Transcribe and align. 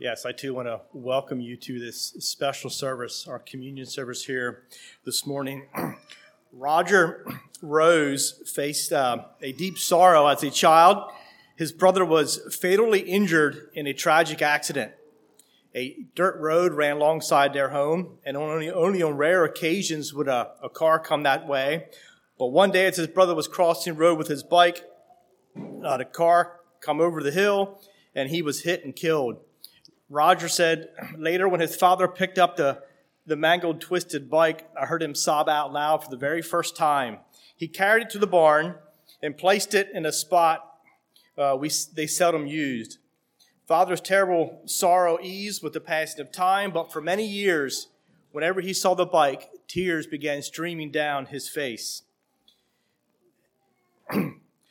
Yes, 0.00 0.26
I 0.26 0.32
too 0.32 0.54
want 0.54 0.66
to 0.66 0.80
welcome 0.92 1.40
you 1.40 1.56
to 1.56 1.78
this 1.78 2.16
special 2.18 2.68
service, 2.68 3.28
our 3.28 3.38
communion 3.38 3.86
service 3.86 4.24
here 4.24 4.64
this 5.04 5.24
morning. 5.24 5.68
Roger 6.52 7.24
Rose 7.62 8.42
faced 8.52 8.92
uh, 8.92 9.26
a 9.40 9.52
deep 9.52 9.78
sorrow 9.78 10.26
as 10.26 10.42
a 10.42 10.50
child. 10.50 11.12
His 11.54 11.70
brother 11.70 12.04
was 12.04 12.40
fatally 12.60 13.02
injured 13.02 13.70
in 13.74 13.86
a 13.86 13.92
tragic 13.92 14.42
accident. 14.42 14.90
A 15.76 15.96
dirt 16.16 16.40
road 16.40 16.72
ran 16.72 16.96
alongside 16.96 17.52
their 17.52 17.68
home, 17.68 18.18
and 18.24 18.36
only, 18.36 18.68
only 18.72 19.00
on 19.00 19.16
rare 19.16 19.44
occasions 19.44 20.12
would 20.12 20.26
a, 20.26 20.54
a 20.60 20.68
car 20.68 20.98
come 20.98 21.22
that 21.22 21.46
way. 21.46 21.86
But 22.36 22.46
one 22.46 22.72
day, 22.72 22.86
as 22.86 22.96
his 22.96 23.06
brother 23.06 23.36
was 23.36 23.46
crossing 23.46 23.94
the 23.94 24.00
road 24.00 24.18
with 24.18 24.26
his 24.26 24.42
bike, 24.42 24.84
uh, 25.56 25.98
the 25.98 26.04
car 26.04 26.58
come 26.80 27.00
over 27.00 27.22
the 27.22 27.30
hill, 27.30 27.80
and 28.12 28.30
he 28.30 28.42
was 28.42 28.62
hit 28.62 28.84
and 28.84 28.96
killed. 28.96 29.36
Roger 30.10 30.48
said 30.48 30.88
later 31.16 31.48
when 31.48 31.60
his 31.60 31.76
father 31.76 32.08
picked 32.08 32.38
up 32.38 32.56
the, 32.56 32.82
the 33.26 33.36
mangled, 33.36 33.80
twisted 33.80 34.30
bike, 34.30 34.68
I 34.80 34.86
heard 34.86 35.02
him 35.02 35.14
sob 35.14 35.48
out 35.48 35.72
loud 35.72 36.04
for 36.04 36.10
the 36.10 36.16
very 36.16 36.42
first 36.42 36.76
time. 36.76 37.18
He 37.56 37.68
carried 37.68 38.04
it 38.04 38.10
to 38.10 38.18
the 38.18 38.26
barn 38.26 38.76
and 39.22 39.36
placed 39.36 39.74
it 39.74 39.90
in 39.94 40.04
a 40.04 40.12
spot 40.12 40.74
uh, 41.36 41.56
we, 41.58 41.70
they 41.94 42.06
seldom 42.06 42.46
used. 42.46 42.98
Father's 43.66 44.00
terrible 44.00 44.60
sorrow 44.66 45.18
eased 45.22 45.62
with 45.62 45.72
the 45.72 45.80
passing 45.80 46.20
of 46.20 46.30
time, 46.30 46.70
but 46.70 46.92
for 46.92 47.00
many 47.00 47.26
years, 47.26 47.88
whenever 48.30 48.60
he 48.60 48.72
saw 48.72 48.94
the 48.94 49.06
bike, 49.06 49.50
tears 49.66 50.06
began 50.06 50.42
streaming 50.42 50.90
down 50.90 51.26
his 51.26 51.48
face. 51.48 52.02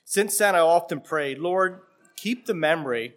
Since 0.06 0.38
then, 0.38 0.56
I 0.56 0.60
often 0.60 1.02
prayed, 1.02 1.40
Lord, 1.40 1.82
keep 2.16 2.46
the 2.46 2.54
memory 2.54 3.16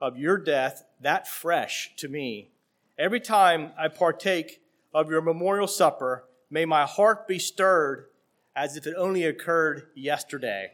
of 0.00 0.16
your 0.16 0.38
death 0.38 0.84
that 1.02 1.28
fresh 1.28 1.92
to 1.96 2.08
me. 2.08 2.50
Every 2.98 3.20
time 3.20 3.72
I 3.78 3.88
partake 3.88 4.62
of 4.94 5.10
your 5.10 5.20
memorial 5.20 5.66
supper, 5.66 6.24
may 6.50 6.64
my 6.64 6.84
heart 6.84 7.26
be 7.26 7.38
stirred 7.38 8.06
as 8.54 8.76
if 8.76 8.86
it 8.86 8.94
only 8.96 9.24
occurred 9.24 9.88
yesterday. 9.94 10.72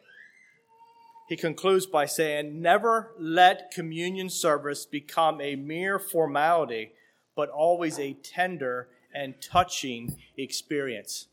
He 1.29 1.37
concludes 1.37 1.87
by 1.87 2.07
saying, 2.07 2.61
Never 2.61 3.13
let 3.19 3.71
communion 3.71 4.31
service 4.31 4.87
become 4.87 5.41
a 5.41 5.57
mere 5.57 5.99
formality, 5.99 6.93
but 7.37 7.51
always 7.51 7.99
a 7.99 8.15
tender 8.15 8.89
and 9.15 9.41
touching 9.41 10.17
experience. 10.37 11.29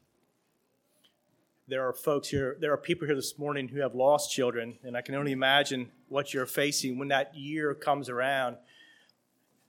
There 1.67 1.87
are 1.87 1.93
folks 1.93 2.29
here, 2.29 2.57
there 2.59 2.71
are 2.73 2.77
people 2.77 3.07
here 3.07 3.15
this 3.15 3.39
morning 3.39 3.69
who 3.69 3.79
have 3.79 3.95
lost 3.95 4.31
children, 4.31 4.77
and 4.83 4.95
I 4.95 5.01
can 5.01 5.15
only 5.15 5.31
imagine 5.31 5.91
what 6.09 6.33
you're 6.33 6.45
facing 6.45 6.99
when 6.99 7.07
that 7.07 7.35
year 7.35 7.73
comes 7.73 8.07
around 8.07 8.57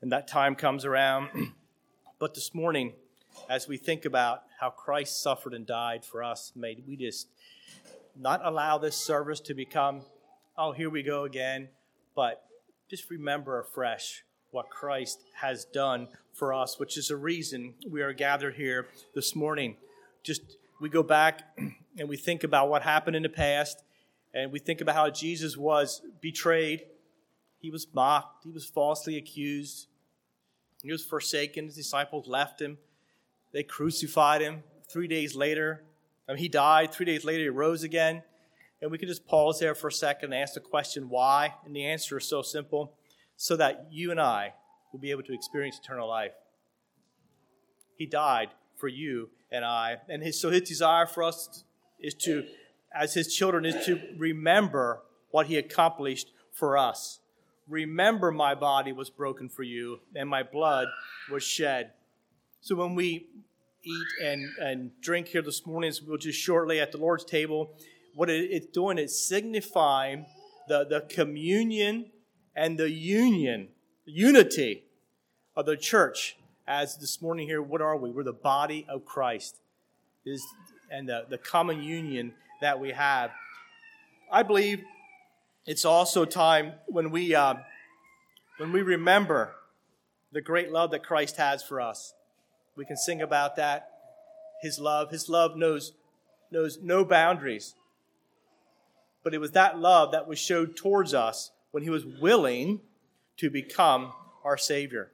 and 0.02 0.12
that 0.12 0.28
time 0.28 0.54
comes 0.54 0.84
around. 0.84 1.30
but 2.18 2.34
this 2.34 2.54
morning, 2.54 2.92
as 3.48 3.68
we 3.68 3.76
think 3.76 4.04
about 4.04 4.42
how 4.60 4.70
Christ 4.70 5.22
suffered 5.22 5.54
and 5.54 5.66
died 5.66 6.04
for 6.04 6.22
us, 6.22 6.52
may 6.54 6.76
we 6.86 6.96
just 6.96 7.28
not 8.18 8.40
allow 8.44 8.78
this 8.78 8.96
service 8.96 9.40
to 9.40 9.54
become, 9.54 10.02
oh, 10.56 10.72
here 10.72 10.90
we 10.90 11.02
go 11.02 11.24
again, 11.24 11.68
but 12.14 12.44
just 12.88 13.10
remember 13.10 13.60
afresh 13.60 14.24
what 14.50 14.70
Christ 14.70 15.22
has 15.34 15.64
done 15.64 16.08
for 16.32 16.54
us, 16.54 16.78
which 16.78 16.96
is 16.96 17.10
a 17.10 17.16
reason 17.16 17.74
we 17.90 18.02
are 18.02 18.12
gathered 18.12 18.54
here 18.54 18.86
this 19.14 19.34
morning. 19.34 19.76
Just 20.22 20.56
we 20.80 20.88
go 20.88 21.02
back 21.02 21.42
and 21.98 22.08
we 22.08 22.16
think 22.16 22.44
about 22.44 22.68
what 22.68 22.82
happened 22.82 23.16
in 23.16 23.22
the 23.22 23.28
past, 23.28 23.82
and 24.34 24.52
we 24.52 24.58
think 24.58 24.80
about 24.80 24.94
how 24.94 25.10
Jesus 25.10 25.56
was 25.56 26.02
betrayed, 26.20 26.84
he 27.58 27.70
was 27.70 27.86
mocked, 27.92 28.44
he 28.44 28.50
was 28.50 28.64
falsely 28.64 29.16
accused, 29.16 29.88
he 30.82 30.92
was 30.92 31.04
forsaken. 31.04 31.66
His 31.66 31.74
disciples 31.74 32.28
left 32.28 32.60
him. 32.60 32.78
They 33.52 33.62
crucified 33.64 34.40
him. 34.40 34.62
Three 34.88 35.08
days 35.08 35.34
later, 35.34 35.82
I 36.28 36.32
mean, 36.32 36.38
he 36.38 36.48
died. 36.48 36.92
Three 36.92 37.06
days 37.06 37.24
later, 37.24 37.42
he 37.42 37.48
rose 37.48 37.82
again. 37.82 38.22
And 38.80 38.90
we 38.90 38.98
could 38.98 39.08
just 39.08 39.26
pause 39.26 39.58
there 39.58 39.74
for 39.74 39.88
a 39.88 39.92
second 39.92 40.32
and 40.32 40.42
ask 40.42 40.54
the 40.54 40.60
question, 40.60 41.08
why? 41.08 41.54
And 41.64 41.74
the 41.74 41.86
answer 41.86 42.18
is 42.18 42.28
so 42.28 42.42
simple 42.42 42.92
so 43.36 43.56
that 43.56 43.88
you 43.90 44.10
and 44.10 44.20
I 44.20 44.52
will 44.92 45.00
be 45.00 45.10
able 45.10 45.22
to 45.24 45.34
experience 45.34 45.78
eternal 45.78 46.08
life. 46.08 46.32
He 47.96 48.06
died 48.06 48.50
for 48.76 48.88
you 48.88 49.30
and 49.50 49.64
I. 49.64 49.96
And 50.08 50.22
his, 50.22 50.40
so 50.40 50.50
his 50.50 50.62
desire 50.62 51.06
for 51.06 51.22
us 51.22 51.64
is 51.98 52.14
to, 52.14 52.44
as 52.94 53.14
his 53.14 53.34
children, 53.34 53.64
is 53.64 53.86
to 53.86 53.98
remember 54.16 55.02
what 55.30 55.46
he 55.46 55.56
accomplished 55.56 56.30
for 56.52 56.76
us. 56.76 57.18
Remember, 57.68 58.30
my 58.30 58.54
body 58.54 58.92
was 58.92 59.10
broken 59.10 59.48
for 59.48 59.62
you, 59.62 60.00
and 60.14 60.28
my 60.28 60.42
blood 60.42 60.88
was 61.30 61.42
shed. 61.42 61.92
So 62.60 62.76
when 62.76 62.94
we 62.94 63.26
eat 63.82 64.06
and, 64.22 64.48
and 64.60 64.90
drink 65.00 65.28
here 65.28 65.42
this 65.42 65.66
morning, 65.66 65.92
we'll 66.06 66.18
just 66.18 66.38
shortly 66.38 66.80
at 66.80 66.92
the 66.92 66.98
Lord's 66.98 67.24
table, 67.24 67.74
what 68.14 68.30
it's 68.30 68.66
doing 68.66 68.98
is 68.98 69.26
signifying 69.26 70.26
the, 70.68 70.84
the 70.84 71.02
communion 71.02 72.06
and 72.54 72.78
the 72.78 72.90
union, 72.90 73.68
unity 74.04 74.84
of 75.56 75.66
the 75.66 75.76
church. 75.76 76.36
As 76.68 76.96
this 76.96 77.22
morning 77.22 77.46
here, 77.46 77.62
what 77.62 77.80
are 77.80 77.96
we? 77.96 78.10
We're 78.10 78.24
the 78.24 78.32
body 78.32 78.86
of 78.88 79.04
Christ. 79.04 79.58
Is 80.24 80.44
and 80.90 81.08
the, 81.08 81.26
the 81.28 81.38
common 81.38 81.82
union 81.82 82.32
that 82.60 82.80
we 82.80 82.90
have. 82.90 83.30
I 84.32 84.42
believe 84.42 84.82
it's 85.66 85.84
also 85.84 86.24
time 86.24 86.74
when 86.86 87.10
we, 87.10 87.34
uh, 87.34 87.54
when 88.58 88.72
we 88.72 88.82
remember 88.82 89.56
the 90.32 90.40
great 90.40 90.70
love 90.70 90.92
that 90.92 91.02
Christ 91.02 91.36
has 91.38 91.62
for 91.62 91.80
us. 91.80 92.14
We 92.76 92.84
can 92.84 92.96
sing 92.96 93.20
about 93.20 93.56
that. 93.56 93.90
His 94.62 94.78
love, 94.78 95.10
His 95.10 95.28
love 95.28 95.56
knows, 95.56 95.92
knows 96.52 96.78
no 96.80 97.04
boundaries. 97.04 97.74
But 99.24 99.34
it 99.34 99.38
was 99.38 99.52
that 99.52 99.78
love 99.78 100.12
that 100.12 100.28
was 100.28 100.38
showed 100.38 100.76
towards 100.76 101.12
us 101.14 101.50
when 101.72 101.82
He 101.82 101.90
was 101.90 102.06
willing 102.06 102.80
to 103.38 103.50
become 103.50 104.12
our 104.44 104.56
Savior. 104.56 105.10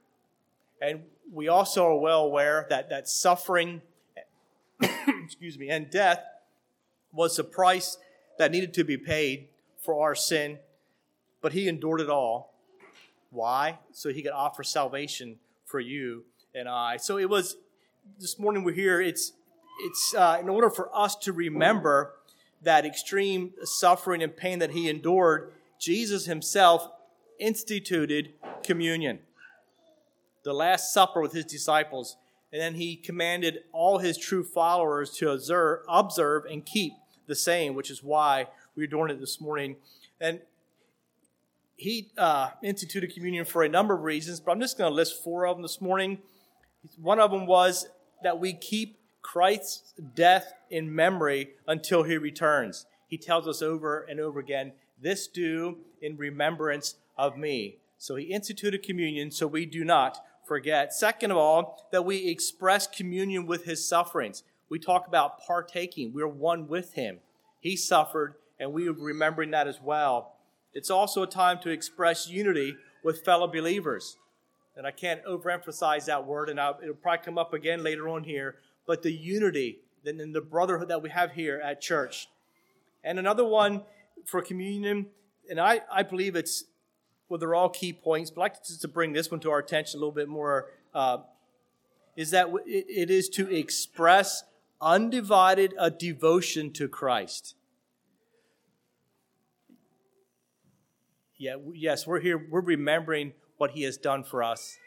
And 0.79 1.03
we 1.31 1.47
also 1.47 1.87
are 1.87 1.97
well 1.97 2.25
aware 2.25 2.67
that, 2.69 2.89
that 2.89 3.09
suffering, 3.09 3.81
excuse 4.81 5.57
me, 5.57 5.69
and 5.69 5.89
death 5.89 6.23
was 7.11 7.37
the 7.37 7.43
price 7.43 7.97
that 8.37 8.51
needed 8.51 8.73
to 8.75 8.83
be 8.83 8.97
paid 8.97 9.47
for 9.83 10.01
our 10.01 10.15
sin, 10.15 10.59
but 11.41 11.53
he 11.53 11.67
endured 11.67 12.01
it 12.01 12.09
all. 12.09 12.53
Why? 13.29 13.79
So 13.91 14.09
he 14.09 14.21
could 14.21 14.31
offer 14.31 14.63
salvation 14.63 15.37
for 15.65 15.79
you 15.79 16.23
and 16.55 16.69
I. 16.69 16.97
So 16.97 17.17
it 17.17 17.29
was 17.29 17.57
this 18.19 18.39
morning 18.39 18.63
we're 18.63 18.73
here. 18.73 19.01
It's 19.01 19.33
it's 19.81 20.13
uh, 20.15 20.37
in 20.39 20.49
order 20.49 20.69
for 20.69 20.95
us 20.95 21.15
to 21.17 21.33
remember 21.33 22.13
that 22.61 22.85
extreme 22.85 23.53
suffering 23.63 24.21
and 24.23 24.35
pain 24.35 24.59
that 24.59 24.71
he 24.71 24.89
endured. 24.89 25.51
Jesus 25.79 26.25
himself 26.25 26.87
instituted 27.39 28.33
communion, 28.63 29.19
the 30.43 30.53
Last 30.53 30.93
Supper 30.93 31.19
with 31.19 31.33
his 31.33 31.45
disciples, 31.45 32.15
and 32.53 32.61
then 32.61 32.75
he 32.75 32.95
commanded 32.95 33.61
all 33.73 33.97
his 33.97 34.17
true 34.17 34.43
followers 34.43 35.09
to 35.17 35.31
observe, 35.31 35.79
observe 35.89 36.45
and 36.45 36.65
keep 36.65 36.93
the 37.27 37.35
same, 37.35 37.73
which 37.73 37.89
is 37.89 38.03
why 38.03 38.47
we 38.75 38.83
are 38.83 38.87
doing 38.87 39.09
it 39.11 39.19
this 39.19 39.39
morning. 39.39 39.75
And 40.19 40.39
he 41.75 42.11
uh, 42.17 42.51
instituted 42.61 43.13
communion 43.13 43.45
for 43.45 43.63
a 43.63 43.69
number 43.69 43.93
of 43.93 44.01
reasons, 44.01 44.39
but 44.39 44.51
I'm 44.51 44.59
just 44.59 44.77
going 44.77 44.89
to 44.89 44.95
list 44.95 45.23
four 45.23 45.45
of 45.45 45.57
them 45.57 45.61
this 45.63 45.81
morning. 45.81 46.19
One 47.01 47.19
of 47.19 47.31
them 47.31 47.45
was 47.45 47.87
that 48.23 48.39
we 48.39 48.53
keep 48.53 48.97
Christ's 49.21 49.93
death 50.15 50.53
in 50.69 50.93
memory 50.93 51.51
until 51.67 52.03
he 52.03 52.17
returns. 52.17 52.85
He 53.07 53.17
tells 53.17 53.47
us 53.47 53.61
over 53.61 54.01
and 54.01 54.19
over 54.19 54.39
again, 54.39 54.73
This 55.01 55.27
do 55.27 55.77
in 56.01 56.17
remembrance 56.17 56.95
of 57.17 57.37
me. 57.37 57.77
So 57.97 58.15
he 58.15 58.25
instituted 58.25 58.83
communion 58.83 59.31
so 59.31 59.47
we 59.47 59.65
do 59.65 59.83
not 59.83 60.19
forget. 60.45 60.93
Second 60.93 61.31
of 61.31 61.37
all, 61.37 61.87
that 61.91 62.05
we 62.05 62.27
express 62.27 62.85
communion 62.85 63.45
with 63.45 63.65
his 63.65 63.87
sufferings. 63.87 64.43
We 64.69 64.79
talk 64.79 65.07
about 65.07 65.39
partaking, 65.39 66.13
we're 66.13 66.27
one 66.27 66.67
with 66.67 66.93
him. 66.93 67.19
He 67.59 67.77
suffered, 67.77 68.35
and 68.63 68.71
we 68.71 68.87
are 68.87 68.93
remembering 68.93 69.51
that 69.51 69.67
as 69.67 69.81
well. 69.81 70.37
It's 70.73 70.89
also 70.89 71.21
a 71.23 71.27
time 71.27 71.59
to 71.59 71.69
express 71.69 72.29
unity 72.29 72.77
with 73.03 73.23
fellow 73.25 73.45
believers. 73.45 74.17
And 74.75 74.87
I 74.87 74.91
can't 74.91 75.23
overemphasize 75.25 76.05
that 76.05 76.25
word, 76.25 76.49
and 76.49 76.59
I'll, 76.59 76.79
it'll 76.81 76.95
probably 76.95 77.25
come 77.25 77.37
up 77.37 77.53
again 77.53 77.83
later 77.83 78.07
on 78.07 78.23
here. 78.23 78.55
But 78.87 79.03
the 79.03 79.11
unity 79.11 79.79
and 80.05 80.33
the 80.33 80.41
brotherhood 80.41 80.87
that 80.87 81.01
we 81.01 81.09
have 81.09 81.33
here 81.33 81.61
at 81.63 81.81
church. 81.81 82.27
And 83.03 83.19
another 83.19 83.45
one 83.45 83.83
for 84.25 84.41
communion, 84.41 85.07
and 85.49 85.59
I, 85.59 85.81
I 85.91 86.03
believe 86.03 86.35
it's, 86.35 86.63
well, 87.27 87.37
they're 87.37 87.55
all 87.55 87.69
key 87.69 87.91
points, 87.91 88.31
but 88.31 88.41
I'd 88.41 88.43
like 88.45 88.63
to, 88.63 88.79
to 88.79 88.87
bring 88.87 89.11
this 89.11 89.29
one 89.29 89.41
to 89.41 89.51
our 89.51 89.59
attention 89.59 89.97
a 89.97 89.99
little 89.99 90.15
bit 90.15 90.29
more, 90.29 90.67
uh, 90.93 91.17
is 92.15 92.31
that 92.31 92.47
it, 92.65 92.85
it 92.87 93.09
is 93.11 93.27
to 93.29 93.53
express 93.53 94.43
undivided 94.81 95.73
a 95.77 95.91
devotion 95.91 96.71
to 96.71 96.87
Christ. 96.87 97.55
Yeah, 101.43 101.57
yes, 101.73 102.07
we're 102.07 102.21
here, 102.21 102.37
we're 102.49 102.61
remembering 102.61 103.33
what 103.57 103.71
he 103.71 103.83
has 103.83 103.97
done 103.97 104.23
for 104.23 104.41
us. 104.41 104.77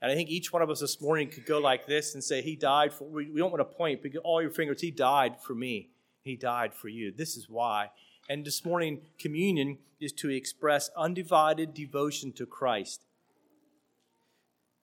And 0.00 0.10
I 0.10 0.14
think 0.14 0.30
each 0.30 0.54
one 0.54 0.62
of 0.62 0.70
us 0.70 0.80
this 0.80 1.02
morning 1.02 1.28
could 1.28 1.44
go 1.44 1.58
like 1.58 1.86
this 1.86 2.14
and 2.14 2.24
say, 2.24 2.40
He 2.40 2.56
died 2.56 2.94
for, 2.94 3.04
we, 3.04 3.30
we 3.30 3.38
don't 3.38 3.50
want 3.50 3.60
to 3.60 3.76
point, 3.76 4.00
all 4.24 4.40
your 4.40 4.50
fingers, 4.50 4.80
He 4.80 4.90
died 4.90 5.34
for 5.38 5.54
me. 5.54 5.90
He 6.22 6.34
died 6.34 6.72
for 6.72 6.88
you. 6.88 7.12
This 7.14 7.36
is 7.36 7.46
why. 7.46 7.90
And 8.30 8.42
this 8.42 8.64
morning, 8.64 9.02
communion 9.18 9.76
is 10.00 10.12
to 10.12 10.30
express 10.30 10.88
undivided 10.96 11.74
devotion 11.74 12.32
to 12.32 12.46
Christ. 12.46 13.04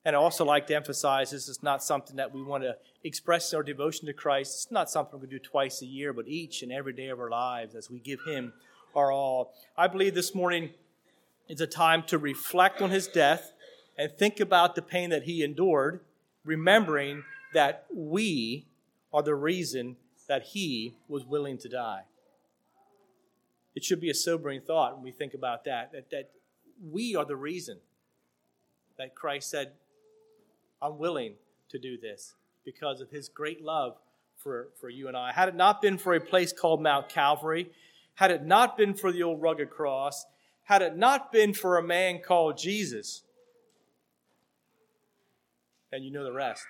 And 0.04 0.16
I 0.16 0.20
also 0.20 0.46
like 0.46 0.68
to 0.68 0.76
emphasize 0.76 1.32
this 1.32 1.48
is 1.48 1.64
not 1.64 1.84
something 1.84 2.18
that 2.18 2.32
we 2.32 2.44
want 2.44 2.62
to 2.66 2.76
express 3.04 3.52
our 3.52 3.64
devotion 3.64 4.06
to 4.06 4.14
Christ. 4.14 4.54
It's 4.54 4.72
not 4.72 4.92
something 4.92 5.20
we 5.20 5.26
do 5.26 5.40
twice 5.40 5.82
a 5.82 5.88
year, 5.88 6.14
but 6.14 6.28
each 6.28 6.62
and 6.62 6.72
every 6.72 6.94
day 6.94 7.08
of 7.08 7.20
our 7.20 7.32
lives 7.32 7.74
as 7.74 7.90
we 7.90 8.00
give 8.00 8.20
Him 8.28 8.54
our 8.96 9.12
all. 9.12 9.54
I 9.78 9.88
believe 9.88 10.16
this 10.16 10.34
morning 10.34 10.72
is 11.48 11.62
a 11.62 11.68
time 11.68 12.04
to 12.04 12.18
reflect 12.18 12.82
on 12.82 12.90
His 12.90 13.08
death 13.08 13.54
and 13.98 14.12
think 14.12 14.40
about 14.40 14.76
the 14.76 14.82
pain 14.82 15.10
that 15.10 15.24
He 15.24 15.44
endured, 15.44 16.02
remembering 16.44 17.24
that 17.54 17.86
we 17.94 18.68
are 19.14 19.24
the 19.24 19.36
reason 19.36 19.98
that 20.28 20.44
He 20.44 20.96
was 21.08 21.26
willing 21.26 21.58
to 21.60 21.70
die. 21.70 22.04
It 23.76 23.84
should 23.84 24.00
be 24.00 24.10
a 24.10 24.16
sobering 24.16 24.62
thought 24.62 24.96
when 24.96 25.04
we 25.04 25.12
think 25.12 25.34
about 25.34 25.66
that, 25.66 25.92
that, 25.92 26.10
that 26.12 26.32
we 26.82 27.16
are 27.16 27.26
the 27.26 27.36
reason 27.36 27.80
that 28.98 29.16
Christ 29.16 29.50
said, 29.50 29.74
I'm 30.82 30.98
willing 30.98 31.34
to 31.70 31.80
do 31.80 31.98
this 31.98 32.36
because 32.64 33.02
of 33.02 33.10
his 33.10 33.28
great 33.28 33.62
love 33.62 33.98
for, 34.38 34.70
for 34.80 34.90
you 34.90 35.08
and 35.08 35.18
I. 35.18 35.32
Had 35.32 35.50
it 35.50 35.56
not 35.56 35.82
been 35.82 35.98
for 35.98 36.14
a 36.14 36.22
place 36.22 36.54
called 36.54 36.82
Mount 36.82 37.10
Calvary, 37.10 37.72
had 38.16 38.32
it 38.32 38.44
not 38.44 38.78
been 38.78 38.94
for 38.94 39.12
the 39.12 39.24
old 39.24 39.42
rugged 39.42 39.70
cross, 39.70 40.26
had 40.64 40.82
it 40.82 40.98
not 40.98 41.32
been 41.32 41.54
for 41.54 41.78
a 41.78 41.84
man 41.84 42.22
called 42.26 42.58
Jesus, 42.58 43.24
and 45.92 46.04
you 46.04 46.12
know 46.12 46.24
the 46.24 46.34
rest, 46.34 46.66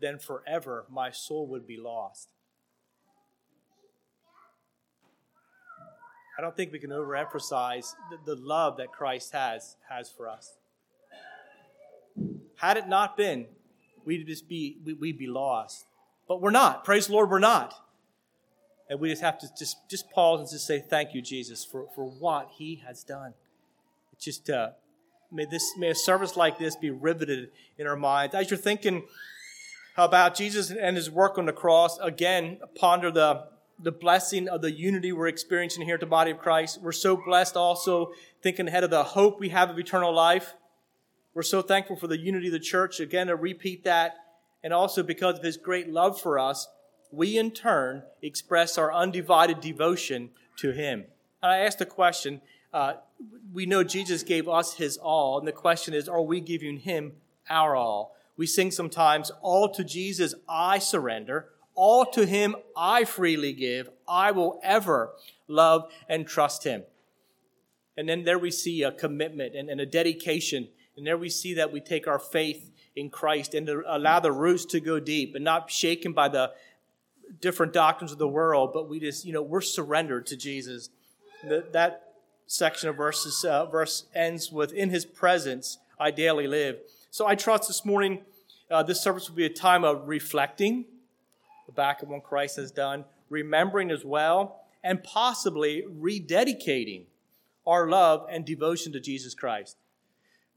then 0.00 0.18
forever 0.18 0.86
my 0.90 1.10
soul 1.10 1.46
would 1.48 1.66
be 1.66 1.76
lost. 1.76 2.30
I 6.38 6.42
don't 6.42 6.56
think 6.56 6.72
we 6.72 6.78
can 6.78 6.90
overemphasize 6.90 7.94
the, 8.10 8.34
the 8.34 8.40
love 8.40 8.78
that 8.78 8.92
Christ 8.92 9.32
has 9.32 9.76
has 9.90 10.08
for 10.08 10.26
us. 10.26 10.56
Had 12.56 12.78
it 12.78 12.88
not 12.88 13.16
been, 13.16 13.46
we'd 14.06 14.26
just 14.26 14.48
be 14.48 14.78
we'd 14.98 15.18
be 15.18 15.26
lost. 15.26 15.84
But 16.26 16.40
we're 16.40 16.50
not. 16.50 16.84
Praise 16.84 17.08
the 17.08 17.12
Lord, 17.12 17.30
we're 17.30 17.40
not. 17.40 17.74
And 18.90 18.98
we 18.98 19.08
just 19.08 19.22
have 19.22 19.38
to 19.38 19.48
just, 19.56 19.88
just 19.88 20.10
pause 20.10 20.40
and 20.40 20.50
just 20.50 20.66
say 20.66 20.80
thank 20.80 21.14
you, 21.14 21.22
Jesus, 21.22 21.64
for, 21.64 21.86
for 21.94 22.04
what 22.04 22.50
He 22.58 22.82
has 22.86 23.04
done. 23.04 23.34
It's 24.12 24.24
just 24.24 24.50
uh, 24.50 24.70
may 25.30 25.44
this 25.44 25.72
may 25.78 25.90
a 25.90 25.94
service 25.94 26.36
like 26.36 26.58
this 26.58 26.74
be 26.74 26.90
riveted 26.90 27.50
in 27.78 27.86
our 27.86 27.94
minds. 27.94 28.34
As 28.34 28.50
you're 28.50 28.58
thinking 28.58 29.04
about 29.96 30.34
Jesus 30.34 30.72
and 30.72 30.96
His 30.96 31.08
work 31.08 31.38
on 31.38 31.46
the 31.46 31.52
cross, 31.52 31.98
again, 32.00 32.58
ponder 32.74 33.12
the 33.12 33.46
the 33.82 33.92
blessing 33.92 34.48
of 34.48 34.60
the 34.60 34.72
unity 34.72 35.12
we're 35.12 35.28
experiencing 35.28 35.84
here 35.84 35.94
at 35.94 36.00
the 36.00 36.06
body 36.06 36.32
of 36.32 36.38
Christ. 36.38 36.80
We're 36.82 36.92
so 36.92 37.16
blessed 37.16 37.56
also 37.56 38.10
thinking 38.42 38.68
ahead 38.68 38.84
of 38.84 38.90
the 38.90 39.04
hope 39.04 39.40
we 39.40 39.50
have 39.50 39.70
of 39.70 39.78
eternal 39.78 40.12
life. 40.12 40.54
We're 41.32 41.42
so 41.42 41.62
thankful 41.62 41.96
for 41.96 42.08
the 42.08 42.18
unity 42.18 42.48
of 42.48 42.52
the 42.52 42.58
church. 42.58 43.00
Again, 43.00 43.28
to 43.28 43.36
repeat 43.36 43.84
that, 43.84 44.16
and 44.62 44.74
also 44.74 45.02
because 45.04 45.38
of 45.38 45.44
his 45.44 45.56
great 45.56 45.88
love 45.88 46.20
for 46.20 46.38
us, 46.38 46.68
we 47.12 47.38
in 47.38 47.50
turn 47.50 48.02
express 48.22 48.78
our 48.78 48.92
undivided 48.92 49.60
devotion 49.60 50.30
to 50.56 50.72
him. 50.72 51.04
And 51.42 51.52
I 51.52 51.58
asked 51.58 51.78
the 51.78 51.86
question 51.86 52.40
uh, 52.72 52.94
we 53.52 53.66
know 53.66 53.82
Jesus 53.82 54.22
gave 54.22 54.48
us 54.48 54.74
his 54.74 54.96
all, 54.96 55.38
and 55.38 55.46
the 55.46 55.52
question 55.52 55.92
is, 55.92 56.08
are 56.08 56.22
we 56.22 56.40
giving 56.40 56.78
him 56.78 57.12
our 57.48 57.74
all? 57.74 58.14
We 58.36 58.46
sing 58.46 58.70
sometimes, 58.70 59.30
All 59.42 59.68
to 59.70 59.82
Jesus 59.82 60.34
I 60.48 60.78
surrender, 60.78 61.48
all 61.74 62.06
to 62.06 62.26
him 62.26 62.54
I 62.76 63.04
freely 63.04 63.52
give. 63.52 63.90
I 64.06 64.30
will 64.30 64.60
ever 64.62 65.10
love 65.48 65.90
and 66.08 66.26
trust 66.26 66.64
him. 66.64 66.84
And 67.96 68.08
then 68.08 68.22
there 68.22 68.38
we 68.38 68.50
see 68.50 68.82
a 68.82 68.92
commitment 68.92 69.54
and, 69.54 69.68
and 69.68 69.80
a 69.80 69.86
dedication 69.86 70.68
and 71.00 71.06
there 71.06 71.16
we 71.16 71.30
see 71.30 71.54
that 71.54 71.72
we 71.72 71.80
take 71.80 72.06
our 72.06 72.18
faith 72.18 72.70
in 72.94 73.08
Christ 73.08 73.54
and 73.54 73.66
to 73.66 73.82
allow 73.86 74.20
the 74.20 74.32
roots 74.32 74.66
to 74.66 74.80
go 74.80 75.00
deep 75.00 75.34
and 75.34 75.42
not 75.42 75.70
shaken 75.70 76.12
by 76.12 76.28
the 76.28 76.52
different 77.40 77.72
doctrines 77.72 78.12
of 78.12 78.18
the 78.18 78.28
world, 78.28 78.72
but 78.72 78.88
we 78.88 79.00
just, 79.00 79.24
you 79.24 79.32
know, 79.32 79.42
we're 79.42 79.60
surrendered 79.60 80.26
to 80.26 80.36
Jesus. 80.36 80.90
The, 81.44 81.64
that 81.72 82.14
section 82.46 82.88
of 82.88 82.96
verses, 82.96 83.44
uh, 83.44 83.66
verse 83.66 84.04
ends 84.14 84.50
with, 84.50 84.72
In 84.72 84.90
his 84.90 85.04
presence 85.04 85.78
I 85.98 86.10
daily 86.10 86.46
live. 86.46 86.78
So 87.10 87.26
I 87.26 87.34
trust 87.34 87.68
this 87.68 87.84
morning 87.84 88.22
uh, 88.70 88.82
this 88.82 89.00
service 89.00 89.28
will 89.28 89.36
be 89.36 89.46
a 89.46 89.50
time 89.50 89.84
of 89.84 90.06
reflecting 90.06 90.84
back 91.70 92.02
of 92.02 92.08
what 92.08 92.22
Christ 92.24 92.56
has 92.56 92.70
done, 92.70 93.04
remembering 93.28 93.90
as 93.90 94.04
well, 94.04 94.60
and 94.82 95.02
possibly 95.02 95.82
rededicating 95.82 97.04
our 97.66 97.88
love 97.88 98.26
and 98.30 98.44
devotion 98.44 98.92
to 98.92 99.00
Jesus 99.00 99.34
Christ. 99.34 99.76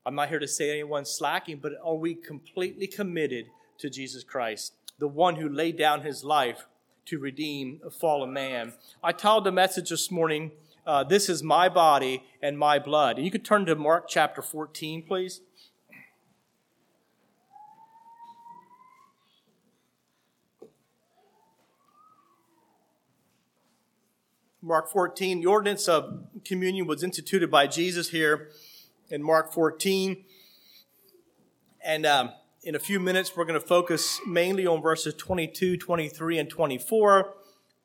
I'm 0.05 0.15
not 0.15 0.29
here 0.29 0.39
to 0.39 0.47
say 0.47 0.71
anyone's 0.71 1.09
slacking, 1.09 1.57
but 1.57 1.73
are 1.83 1.95
we 1.95 2.15
completely 2.15 2.87
committed 2.87 3.47
to 3.79 3.89
Jesus 3.89 4.23
Christ, 4.23 4.73
the 4.99 5.07
one 5.07 5.35
who 5.35 5.49
laid 5.49 5.77
down 5.77 6.01
his 6.01 6.23
life 6.23 6.67
to 7.05 7.19
redeem 7.19 7.81
a 7.85 7.89
fallen 7.89 8.33
man? 8.33 8.73
I 9.03 9.11
told 9.11 9.43
the 9.43 9.51
message 9.51 9.89
this 9.89 10.11
morning, 10.11 10.51
uh, 10.85 11.03
This 11.03 11.29
is 11.29 11.43
my 11.43 11.69
body 11.69 12.23
and 12.41 12.57
my 12.57 12.79
blood. 12.79 13.17
And 13.17 13.25
you 13.25 13.31
could 13.31 13.45
turn 13.45 13.65
to 13.65 13.75
Mark 13.75 14.05
chapter 14.07 14.41
14, 14.41 15.03
please. 15.03 15.41
Mark 24.65 24.89
14, 24.89 25.41
the 25.41 25.45
ordinance 25.45 25.89
of 25.89 26.23
communion 26.45 26.87
was 26.87 27.03
instituted 27.03 27.51
by 27.51 27.67
Jesus 27.67 28.11
here 28.11 28.47
in 29.09 29.21
Mark 29.21 29.51
14. 29.51 30.23
And 31.83 32.05
um, 32.05 32.31
in 32.63 32.75
a 32.75 32.79
few 32.79 32.99
minutes, 32.99 33.35
we're 33.35 33.45
going 33.45 33.59
to 33.59 33.65
focus 33.65 34.21
mainly 34.25 34.65
on 34.65 34.81
verses 34.81 35.13
22, 35.15 35.77
23, 35.77 36.39
and 36.39 36.49
24. 36.49 37.33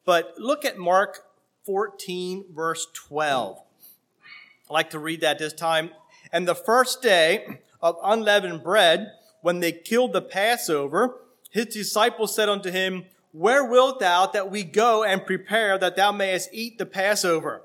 But 0.04 0.34
look 0.38 0.64
at 0.64 0.78
Mark 0.78 1.24
14, 1.66 2.44
verse 2.54 2.86
12. 2.94 3.58
I'd 3.58 4.72
like 4.72 4.90
to 4.90 4.98
read 4.98 5.20
that 5.22 5.38
this 5.38 5.52
time. 5.52 5.90
And 6.32 6.46
the 6.46 6.54
first 6.54 7.02
day 7.02 7.58
of 7.82 7.96
unleavened 8.04 8.62
bread, 8.62 9.12
when 9.40 9.60
they 9.60 9.72
killed 9.72 10.12
the 10.12 10.22
Passover, 10.22 11.16
his 11.50 11.66
disciples 11.66 12.34
said 12.34 12.48
unto 12.48 12.70
him, 12.70 13.06
Where 13.32 13.64
wilt 13.64 13.98
thou 13.98 14.26
that 14.26 14.50
we 14.50 14.62
go 14.62 15.02
and 15.02 15.26
prepare 15.26 15.76
that 15.78 15.96
thou 15.96 16.12
mayest 16.12 16.50
eat 16.52 16.78
the 16.78 16.86
Passover? 16.86 17.62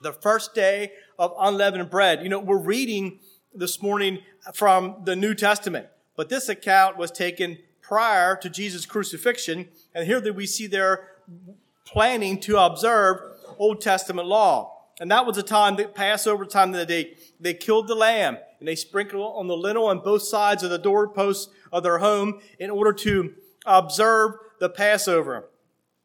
The 0.00 0.12
first 0.12 0.54
day 0.54 0.92
of 1.18 1.34
unleavened 1.38 1.90
bread. 1.90 2.22
You 2.22 2.28
know, 2.28 2.38
we're 2.38 2.56
reading 2.56 3.18
this 3.54 3.82
morning 3.82 4.20
from 4.54 5.02
the 5.04 5.16
New 5.16 5.34
Testament, 5.34 5.88
but 6.18 6.28
this 6.28 6.48
account 6.48 6.96
was 6.96 7.12
taken 7.12 7.58
prior 7.80 8.34
to 8.34 8.50
Jesus' 8.50 8.84
crucifixion, 8.84 9.68
and 9.94 10.04
here 10.04 10.20
that 10.20 10.34
we 10.34 10.46
see 10.46 10.66
they're 10.66 11.10
planning 11.84 12.40
to 12.40 12.58
observe 12.58 13.20
Old 13.56 13.80
Testament 13.80 14.26
law. 14.26 14.82
And 15.00 15.12
that 15.12 15.24
was 15.26 15.36
the 15.36 15.44
time 15.44 15.76
that 15.76 15.94
Passover 15.94 16.44
time 16.44 16.72
that 16.72 16.88
they, 16.88 17.14
they 17.38 17.54
killed 17.54 17.86
the 17.86 17.94
lamb 17.94 18.36
and 18.58 18.66
they 18.66 18.74
sprinkled 18.74 19.32
on 19.36 19.46
the 19.46 19.56
lintel 19.56 19.86
on 19.86 20.00
both 20.00 20.22
sides 20.22 20.64
of 20.64 20.70
the 20.70 20.78
doorposts 20.78 21.52
of 21.72 21.84
their 21.84 21.98
home 21.98 22.40
in 22.58 22.68
order 22.68 22.92
to 22.94 23.34
observe 23.64 24.32
the 24.58 24.68
Passover. 24.68 25.48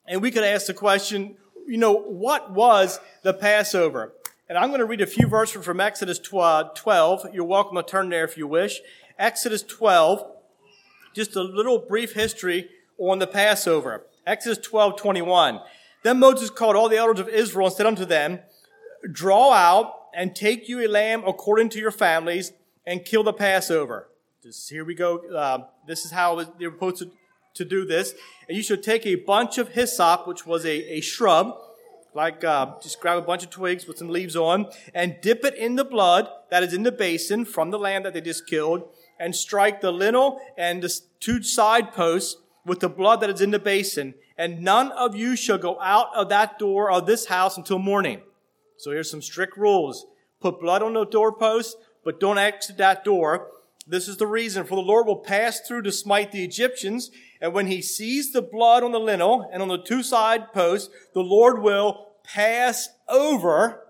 And 0.06 0.22
we 0.22 0.30
could 0.30 0.44
ask 0.44 0.68
the 0.68 0.76
question, 0.76 1.38
you 1.66 1.78
know, 1.78 1.92
what 1.92 2.52
was 2.52 3.00
the 3.24 3.34
Passover? 3.34 4.14
And 4.50 4.58
I'm 4.58 4.70
going 4.70 4.82
to 4.82 4.86
read 4.86 5.02
a 5.02 5.08
few 5.08 5.26
verses 5.26 5.66
from 5.66 5.80
Exodus 5.80 6.20
12. 6.20 7.34
You're 7.34 7.44
welcome 7.44 7.76
to 7.78 7.82
turn 7.82 8.10
there 8.10 8.26
if 8.26 8.38
you 8.38 8.46
wish. 8.46 8.82
Exodus 9.20 9.64
12, 9.64 10.26
just 11.14 11.36
a 11.36 11.42
little 11.42 11.80
brief 11.80 12.14
history 12.14 12.70
on 12.98 13.20
the 13.20 13.28
Passover. 13.28 14.06
Exodus 14.26 14.58
12, 14.66 14.98
21. 14.98 15.60
Then 16.04 16.20
Moses 16.20 16.50
called 16.50 16.76
all 16.76 16.90
the 16.90 16.98
elders 16.98 17.20
of 17.20 17.30
Israel 17.30 17.68
and 17.68 17.76
said 17.76 17.86
unto 17.86 18.06
them, 18.06 18.40
Draw 19.12 19.52
out 19.52 19.94
and 20.14 20.36
take 20.36 20.70
you 20.70 20.86
a 20.86 20.88
lamb 20.88 21.24
according 21.26 21.70
to 21.70 21.80
your 21.80 21.92
families 21.92 22.54
and 22.86 23.06
kill 23.06 23.24
the 23.24 23.34
Passover. 23.34 24.10
Just, 24.42 24.70
here 24.70 24.86
we 24.86 24.96
go. 24.96 25.20
Uh, 25.34 25.66
this 25.88 26.06
is 26.06 26.12
how 26.12 26.36
they 26.36 26.68
were 26.68 26.74
supposed 26.74 26.98
to, 26.98 27.12
to 27.56 27.66
do 27.66 27.86
this. 27.86 28.14
And 28.48 28.58
you 28.58 28.64
should 28.64 28.84
take 28.84 29.06
a 29.06 29.16
bunch 29.16 29.58
of 29.58 29.70
hyssop, 29.70 30.28
which 30.28 30.46
was 30.46 30.66
a, 30.66 30.98
a 30.98 31.02
shrub, 31.02 31.56
like 32.14 32.44
uh, 32.44 32.74
just 32.82 33.00
grab 33.00 33.18
a 33.18 33.22
bunch 33.22 33.44
of 33.44 33.50
twigs 33.50 33.88
with 33.88 33.98
some 33.98 34.10
leaves 34.10 34.36
on 34.36 34.68
and 34.94 35.16
dip 35.22 35.44
it 35.44 35.56
in 35.56 35.76
the 35.76 35.86
blood 35.86 36.30
that 36.50 36.64
is 36.64 36.74
in 36.74 36.84
the 36.84 36.92
basin 36.92 37.46
from 37.46 37.72
the 37.72 37.80
lamb 37.80 38.04
that 38.04 38.14
they 38.14 38.22
just 38.22 38.46
killed 38.46 38.88
and 39.24 39.36
strike 39.36 39.80
the 39.80 39.92
lintel 39.92 40.40
and 40.58 40.84
the 40.84 41.00
two 41.20 41.42
side 41.42 41.94
posts 41.94 42.42
with 42.66 42.82
the 42.82 42.90
blood 42.90 43.22
that 43.22 43.30
is 43.30 43.42
in 43.42 43.52
the 43.52 43.60
basin. 43.60 44.14
And 44.38 44.62
none 44.62 44.92
of 44.92 45.16
you 45.16 45.36
shall 45.36 45.58
go 45.58 45.80
out 45.80 46.08
of 46.14 46.30
that 46.30 46.60
door 46.60 46.92
of 46.92 47.06
this 47.06 47.28
house 47.28 47.56
until 47.56 47.80
morning. 47.80 48.22
So 48.78 48.92
here's 48.92 49.10
some 49.10 49.22
strict 49.22 49.58
rules. 49.58 50.06
Put 50.42 50.60
blood 50.60 50.82
on 50.82 50.94
the 50.94 51.06
doorpost 51.06 51.78
but 52.04 52.20
don't 52.20 52.38
exit 52.38 52.78
that 52.78 53.04
door. 53.04 53.48
This 53.88 54.08
is 54.08 54.18
the 54.18 54.28
reason, 54.28 54.66
for 54.66 54.76
the 54.76 54.82
Lord 54.82 55.08
will 55.08 55.18
pass 55.18 55.62
through 55.62 55.84
to 55.84 55.92
smite 55.92 56.32
the 56.32 56.44
Egyptians, 56.44 57.12
and 57.42 57.54
when 57.54 57.68
he 57.68 57.82
sees 57.82 58.32
the 58.32 58.42
blood 58.42 58.84
on 58.84 58.92
the 58.92 59.00
lintel 59.00 59.50
and 59.52 59.62
on 59.62 59.68
the 59.68 59.82
two 59.82 60.04
side 60.04 60.54
posts, 60.54 60.90
the 61.14 61.22
Lord 61.22 61.62
will 61.62 62.08
pass 62.24 62.90
over 63.10 63.84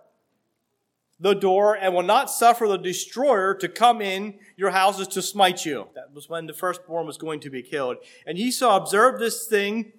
the 1.24 1.34
door 1.34 1.78
and 1.78 1.96
will 1.96 2.04
not 2.04 2.30
suffer 2.30 2.68
the 2.68 2.78
destroyer 2.78 3.56
to 3.56 3.70
come 3.70 4.02
in 4.02 4.36
your 4.58 4.72
houses 4.72 5.08
to 5.08 5.22
smite 5.22 5.66
you. 5.66 5.88
That 5.96 6.14
was 6.14 6.28
when 6.28 6.48
the 6.48 6.54
firstborn 6.54 7.08
was 7.08 7.18
going 7.18 7.40
to 7.40 7.50
be 7.50 7.64
killed. 7.64 7.96
And 8.28 8.38
ye 8.38 8.52
shall 8.52 8.76
observe 8.76 9.20
this 9.20 9.48
thing 9.48 9.94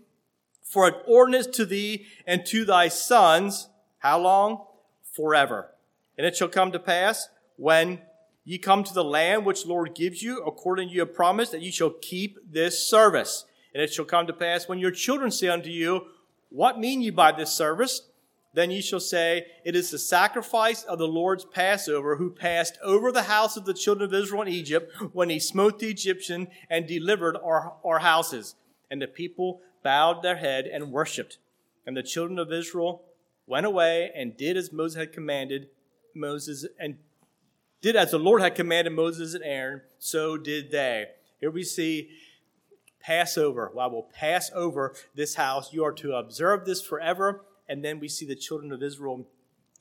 for 0.62 0.86
an 0.86 0.94
ordinance 1.06 1.46
to 1.46 1.64
thee 1.64 2.04
and 2.26 2.44
to 2.44 2.66
thy 2.66 2.88
sons. 2.88 3.70
How 4.00 4.18
long? 4.18 4.66
Forever. 5.16 5.70
And 6.18 6.26
it 6.26 6.36
shall 6.36 6.48
come 6.48 6.72
to 6.72 6.78
pass 6.78 7.30
when 7.56 8.02
ye 8.44 8.58
come 8.58 8.84
to 8.84 8.92
the 8.92 9.02
land 9.02 9.46
which 9.46 9.62
the 9.62 9.70
Lord 9.70 9.94
gives 9.94 10.22
you, 10.22 10.42
according 10.42 10.90
to 10.90 10.94
your 10.94 11.06
promise, 11.06 11.48
that 11.50 11.62
ye 11.62 11.70
shall 11.70 11.94
keep 12.02 12.36
this 12.52 12.86
service. 12.86 13.46
And 13.72 13.82
it 13.82 13.94
shall 13.94 14.04
come 14.04 14.26
to 14.26 14.34
pass 14.34 14.68
when 14.68 14.78
your 14.78 14.90
children 14.90 15.30
say 15.30 15.48
unto 15.48 15.70
you, 15.70 16.02
What 16.50 16.78
mean 16.78 17.00
ye 17.00 17.08
by 17.08 17.32
this 17.32 17.50
service? 17.50 18.10
Then 18.54 18.70
ye 18.70 18.80
shall 18.80 19.00
say, 19.00 19.46
It 19.64 19.74
is 19.74 19.90
the 19.90 19.98
sacrifice 19.98 20.84
of 20.84 20.98
the 20.98 21.08
Lord's 21.08 21.44
Passover, 21.44 22.16
who 22.16 22.30
passed 22.30 22.78
over 22.82 23.10
the 23.10 23.24
house 23.24 23.56
of 23.56 23.64
the 23.64 23.74
children 23.74 24.08
of 24.08 24.14
Israel 24.14 24.42
in 24.42 24.48
Egypt 24.48 24.92
when 25.12 25.28
he 25.28 25.40
smote 25.40 25.80
the 25.80 25.90
Egyptian 25.90 26.46
and 26.70 26.86
delivered 26.86 27.36
our, 27.36 27.74
our 27.84 27.98
houses. 27.98 28.54
And 28.90 29.02
the 29.02 29.08
people 29.08 29.60
bowed 29.82 30.22
their 30.22 30.36
head 30.36 30.66
and 30.66 30.92
worshipped. 30.92 31.38
And 31.84 31.96
the 31.96 32.02
children 32.02 32.38
of 32.38 32.52
Israel 32.52 33.02
went 33.46 33.66
away 33.66 34.12
and 34.14 34.36
did 34.36 34.56
as 34.56 34.72
Moses 34.72 34.98
had 34.98 35.12
commanded 35.12 35.68
Moses 36.14 36.64
and 36.78 36.96
did 37.82 37.96
as 37.96 38.12
the 38.12 38.18
Lord 38.18 38.40
had 38.40 38.54
commanded 38.54 38.92
Moses 38.94 39.34
and 39.34 39.44
Aaron, 39.44 39.82
so 39.98 40.38
did 40.38 40.70
they. 40.70 41.08
Here 41.40 41.50
we 41.50 41.64
see 41.64 42.08
Passover. 42.98 43.70
Well, 43.74 43.86
I 43.86 43.92
will 43.92 44.08
pass 44.14 44.50
over 44.54 44.94
this 45.14 45.34
house. 45.34 45.74
You 45.74 45.84
are 45.84 45.92
to 45.92 46.14
observe 46.14 46.64
this 46.64 46.80
forever 46.80 47.44
and 47.68 47.84
then 47.84 47.98
we 48.00 48.08
see 48.08 48.26
the 48.26 48.36
children 48.36 48.72
of 48.72 48.82
Israel 48.82 49.26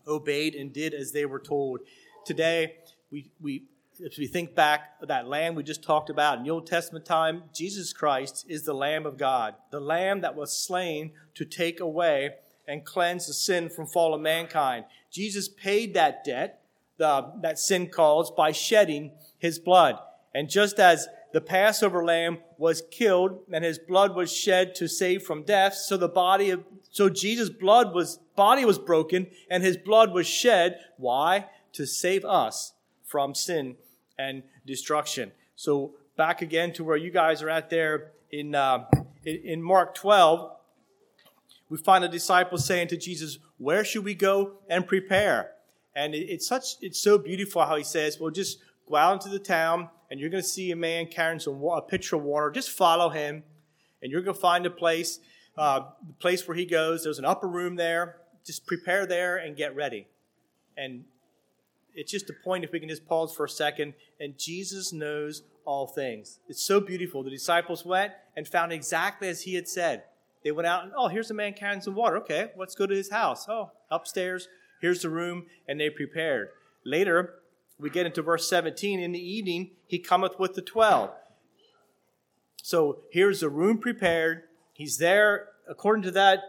obeyed 0.07 0.55
and 0.55 0.73
did 0.73 0.93
as 0.93 1.11
they 1.11 1.25
were 1.25 1.39
told. 1.39 1.81
Today, 2.25 2.75
we, 3.11 3.31
we 3.41 3.63
if 3.99 4.17
we 4.17 4.27
think 4.27 4.55
back 4.55 4.99
that 5.01 5.27
lamb 5.27 5.55
we 5.55 5.63
just 5.63 5.83
talked 5.83 6.09
about 6.09 6.39
in 6.39 6.43
the 6.43 6.49
Old 6.49 6.65
Testament 6.65 7.05
time, 7.05 7.43
Jesus 7.53 7.93
Christ 7.93 8.45
is 8.49 8.63
the 8.63 8.73
Lamb 8.73 9.05
of 9.05 9.17
God, 9.17 9.55
the 9.71 9.79
Lamb 9.79 10.21
that 10.21 10.35
was 10.35 10.57
slain 10.57 11.11
to 11.35 11.45
take 11.45 11.79
away 11.79 12.31
and 12.67 12.85
cleanse 12.85 13.27
the 13.27 13.33
sin 13.33 13.69
from 13.69 13.85
fallen 13.85 14.21
mankind. 14.21 14.85
Jesus 15.11 15.47
paid 15.47 15.93
that 15.93 16.23
debt, 16.23 16.61
the, 16.97 17.31
that 17.41 17.59
sin 17.59 17.87
caused, 17.87 18.35
by 18.35 18.51
shedding 18.51 19.11
his 19.37 19.59
blood. 19.59 19.99
And 20.33 20.49
just 20.49 20.79
as 20.79 21.07
the 21.33 21.41
Passover 21.41 22.03
lamb 22.03 22.39
was 22.57 22.83
killed 22.89 23.39
and 23.51 23.63
his 23.63 23.79
blood 23.79 24.15
was 24.15 24.31
shed 24.31 24.75
to 24.75 24.87
save 24.87 25.23
from 25.23 25.43
death. 25.43 25.75
So 25.75 25.97
the 25.97 26.07
body 26.07 26.51
of, 26.51 26.63
so 26.93 27.09
Jesus' 27.09 27.50
blood 27.50 27.91
was, 27.95 28.19
body 28.35 28.65
was 28.65 28.77
broken 28.77 29.25
and 29.50 29.63
his 29.63 29.77
blood 29.77 30.13
was 30.13 30.27
shed. 30.27 30.79
Why? 30.97 31.47
To 31.73 31.88
save 31.88 32.23
us 32.23 32.73
from 33.03 33.33
sin 33.33 33.77
and 34.19 34.43
destruction. 34.67 35.31
So 35.55 35.95
back 36.17 36.43
again 36.43 36.71
to 36.73 36.83
where 36.83 36.95
you 36.95 37.09
guys 37.09 37.41
are 37.41 37.50
at 37.50 37.71
there 37.71 38.12
in, 38.31 38.53
uh, 38.53 38.85
in 39.25 39.63
Mark 39.63 39.95
12, 39.95 40.51
we 41.67 41.79
find 41.79 42.03
the 42.03 42.07
disciples 42.07 42.63
saying 42.63 42.89
to 42.89 42.97
Jesus, 42.97 43.39
where 43.57 43.83
should 43.83 44.05
we 44.05 44.13
go 44.13 44.57
and 44.69 44.85
prepare? 44.85 45.50
And 45.95 46.13
it's 46.13 46.47
such, 46.47 46.75
it's 46.81 47.00
so 47.00 47.17
beautiful 47.17 47.65
how 47.65 47.75
he 47.75 47.83
says, 47.83 48.19
well, 48.19 48.29
just 48.29 48.59
go 48.88 48.97
out 48.97 49.13
into 49.13 49.29
the 49.29 49.39
town 49.39 49.89
and 50.12 50.19
you're 50.19 50.29
going 50.29 50.43
to 50.43 50.47
see 50.47 50.69
a 50.69 50.75
man 50.75 51.07
carrying 51.07 51.39
some 51.39 51.59
a 51.63 51.81
pitcher 51.81 52.17
of 52.17 52.21
water. 52.21 52.51
Just 52.51 52.69
follow 52.69 53.09
him, 53.09 53.41
and 54.03 54.12
you're 54.12 54.21
going 54.21 54.35
to 54.35 54.39
find 54.39 54.67
a 54.67 54.69
place, 54.69 55.17
uh, 55.57 55.81
the 56.07 56.13
place 56.13 56.48
where 56.48 56.57
he 56.57 56.65
goes. 56.65 57.03
There's 57.03 57.19
an 57.19 57.25
upper 57.25 57.48
room 57.48 57.75
there. 57.75 58.17
Just 58.45 58.65
prepare 58.65 59.05
there 59.05 59.38
and 59.38 59.55
get 59.55 59.75
ready. 59.75 60.07
And 60.77 61.05
it's 61.93 62.12
just 62.12 62.29
a 62.29 62.33
point 62.43 62.63
if 62.63 62.72
we 62.72 62.79
can 62.79 62.89
just 62.89 63.07
pause 63.07 63.33
for 63.33 63.45
a 63.45 63.50
second. 63.50 63.93
And 64.19 64.38
Jesus 64.38 64.91
knows 64.91 65.43
all 65.65 65.88
things. 65.88 66.39
It's 66.48 66.65
so 66.65 66.79
beautiful. 66.79 67.24
The 67.24 67.29
disciples 67.29 67.86
went 67.86 68.13
and 68.36 68.48
found 68.48 68.74
exactly 68.74 69.27
as 69.29 69.43
he 69.43 69.55
had 69.55 69.67
said. 69.67 70.03
They 70.43 70.51
went 70.51 70.67
out 70.67 70.83
and, 70.83 70.93
oh, 70.98 71.07
here's 71.07 71.31
a 71.31 71.33
man 71.33 71.53
carrying 71.53 71.81
some 71.81 71.95
water. 71.95 72.17
Okay, 72.17 72.51
let's 72.57 72.75
go 72.75 72.86
to 72.86 72.95
his 72.95 73.12
house. 73.12 73.48
Oh, 73.48 73.72
upstairs, 73.89 74.50
here's 74.81 75.01
the 75.01 75.10
room, 75.10 75.45
and 75.67 75.79
they 75.79 75.89
prepared. 75.89 76.50
Later, 76.86 77.36
we 77.79 77.89
get 77.89 78.05
into 78.05 78.22
verse 78.22 78.50
17. 78.50 79.00
In 79.00 79.13
the 79.13 79.19
evening, 79.19 79.72
he 79.88 80.00
cometh 80.00 80.38
with 80.38 80.55
the 80.55 80.62
twelve. 80.62 81.12
So 82.62 83.00
here's 83.12 83.39
the 83.39 83.50
room 83.50 83.77
prepared. 83.77 84.43
He's 84.74 84.98
there 84.98 85.50
according 85.70 86.03
to 86.03 86.12
that 86.12 86.39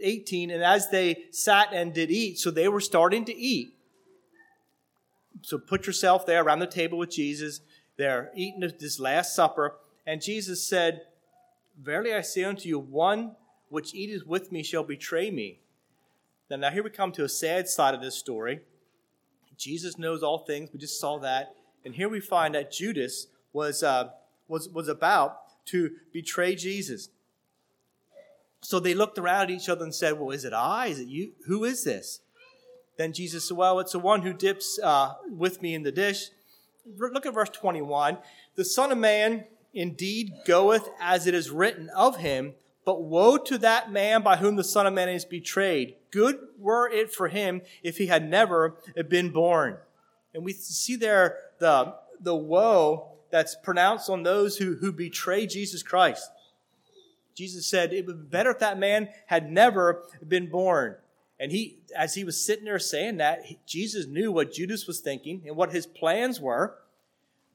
18. 0.00 0.50
And 0.50 0.62
as 0.62 0.90
they 0.90 1.24
sat 1.30 1.72
and 1.72 1.92
did 1.92 2.10
eat, 2.10 2.38
so 2.38 2.50
they 2.50 2.68
were 2.68 2.80
starting 2.80 3.24
to 3.26 3.34
eat. 3.34 3.74
So 5.42 5.58
put 5.58 5.86
yourself 5.86 6.26
there 6.26 6.42
around 6.42 6.60
the 6.60 6.66
table 6.66 6.98
with 6.98 7.10
Jesus. 7.10 7.60
They're 7.96 8.30
eating 8.34 8.60
this 8.78 8.98
last 8.98 9.34
supper. 9.34 9.76
And 10.06 10.20
Jesus 10.20 10.66
said, 10.66 11.02
Verily 11.80 12.14
I 12.14 12.20
say 12.20 12.44
unto 12.44 12.68
you, 12.68 12.78
one 12.78 13.36
which 13.68 13.94
eateth 13.94 14.26
with 14.26 14.52
me 14.52 14.62
shall 14.62 14.84
betray 14.84 15.30
me. 15.30 15.60
Now, 16.50 16.56
now 16.56 16.70
here 16.70 16.82
we 16.82 16.90
come 16.90 17.12
to 17.12 17.24
a 17.24 17.28
sad 17.28 17.68
side 17.68 17.94
of 17.94 18.02
this 18.02 18.14
story. 18.14 18.60
Jesus 19.56 19.96
knows 19.96 20.22
all 20.22 20.38
things. 20.38 20.70
We 20.72 20.78
just 20.78 21.00
saw 21.00 21.18
that. 21.20 21.54
And 21.84 21.94
here 21.94 22.08
we 22.08 22.20
find 22.20 22.54
that 22.54 22.72
Judas 22.72 23.28
was, 23.52 23.82
uh, 23.82 24.10
was, 24.48 24.68
was 24.68 24.88
about 24.88 25.41
to 25.66 25.90
betray 26.12 26.54
Jesus. 26.54 27.08
So 28.62 28.78
they 28.78 28.94
looked 28.94 29.18
around 29.18 29.42
at 29.42 29.50
each 29.50 29.68
other 29.68 29.84
and 29.84 29.94
said, 29.94 30.18
Well, 30.18 30.30
is 30.30 30.44
it 30.44 30.52
I? 30.52 30.86
Is 30.86 31.00
it 31.00 31.08
you? 31.08 31.32
Who 31.46 31.64
is 31.64 31.84
this? 31.84 32.20
Then 32.96 33.12
Jesus 33.12 33.48
said, 33.48 33.56
Well, 33.56 33.80
it's 33.80 33.92
the 33.92 33.98
one 33.98 34.22
who 34.22 34.32
dips 34.32 34.78
uh, 34.82 35.14
with 35.28 35.60
me 35.60 35.74
in 35.74 35.82
the 35.82 35.92
dish. 35.92 36.28
Look 36.96 37.26
at 37.26 37.34
verse 37.34 37.50
21. 37.50 38.18
The 38.54 38.64
Son 38.64 38.92
of 38.92 38.98
Man 38.98 39.44
indeed 39.74 40.32
goeth 40.46 40.88
as 41.00 41.26
it 41.26 41.34
is 41.34 41.50
written 41.50 41.88
of 41.90 42.18
him, 42.18 42.54
but 42.84 43.02
woe 43.02 43.36
to 43.38 43.58
that 43.58 43.90
man 43.90 44.22
by 44.22 44.36
whom 44.36 44.56
the 44.56 44.64
Son 44.64 44.86
of 44.86 44.94
Man 44.94 45.08
is 45.08 45.24
betrayed. 45.24 45.96
Good 46.10 46.38
were 46.58 46.88
it 46.88 47.12
for 47.12 47.28
him 47.28 47.62
if 47.82 47.98
he 47.98 48.06
had 48.06 48.28
never 48.28 48.76
been 49.08 49.30
born. 49.30 49.78
And 50.34 50.44
we 50.44 50.52
see 50.52 50.96
there 50.96 51.38
the, 51.58 51.94
the 52.20 52.34
woe 52.34 53.11
that's 53.32 53.56
pronounced 53.56 54.08
on 54.08 54.22
those 54.22 54.58
who, 54.58 54.76
who 54.76 54.92
betray 54.92 55.46
Jesus 55.46 55.82
Christ. 55.82 56.30
Jesus 57.34 57.66
said 57.66 57.92
it 57.92 58.06
would 58.06 58.30
be 58.30 58.36
better 58.36 58.50
if 58.50 58.58
that 58.60 58.78
man 58.78 59.08
had 59.26 59.50
never 59.50 60.04
been 60.26 60.50
born. 60.50 60.96
And 61.40 61.50
he, 61.50 61.78
as 61.96 62.14
he 62.14 62.22
was 62.22 62.44
sitting 62.44 62.66
there 62.66 62.78
saying 62.78 63.16
that, 63.16 63.40
Jesus 63.66 64.06
knew 64.06 64.30
what 64.30 64.52
Judas 64.52 64.86
was 64.86 65.00
thinking 65.00 65.42
and 65.46 65.56
what 65.56 65.72
his 65.72 65.86
plans 65.86 66.40
were. 66.40 66.78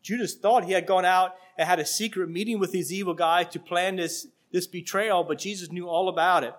Judas 0.02 0.36
thought 0.36 0.66
he 0.66 0.74
had 0.74 0.88
gone 0.88 1.06
out 1.06 1.36
and 1.58 1.70
had 1.70 1.80
a 1.80 1.86
secret 1.86 2.30
meeting 2.30 2.60
with 2.60 2.72
these 2.72 2.92
evil 2.92 3.14
guys 3.14 3.48
to 3.50 3.60
plan 3.60 3.96
this, 3.96 4.28
this 4.52 4.68
betrayal, 4.68 5.24
but 5.24 5.38
Jesus 5.38 5.72
knew 5.72 5.88
all 5.88 6.10
about 6.10 6.44
it. 6.44 6.54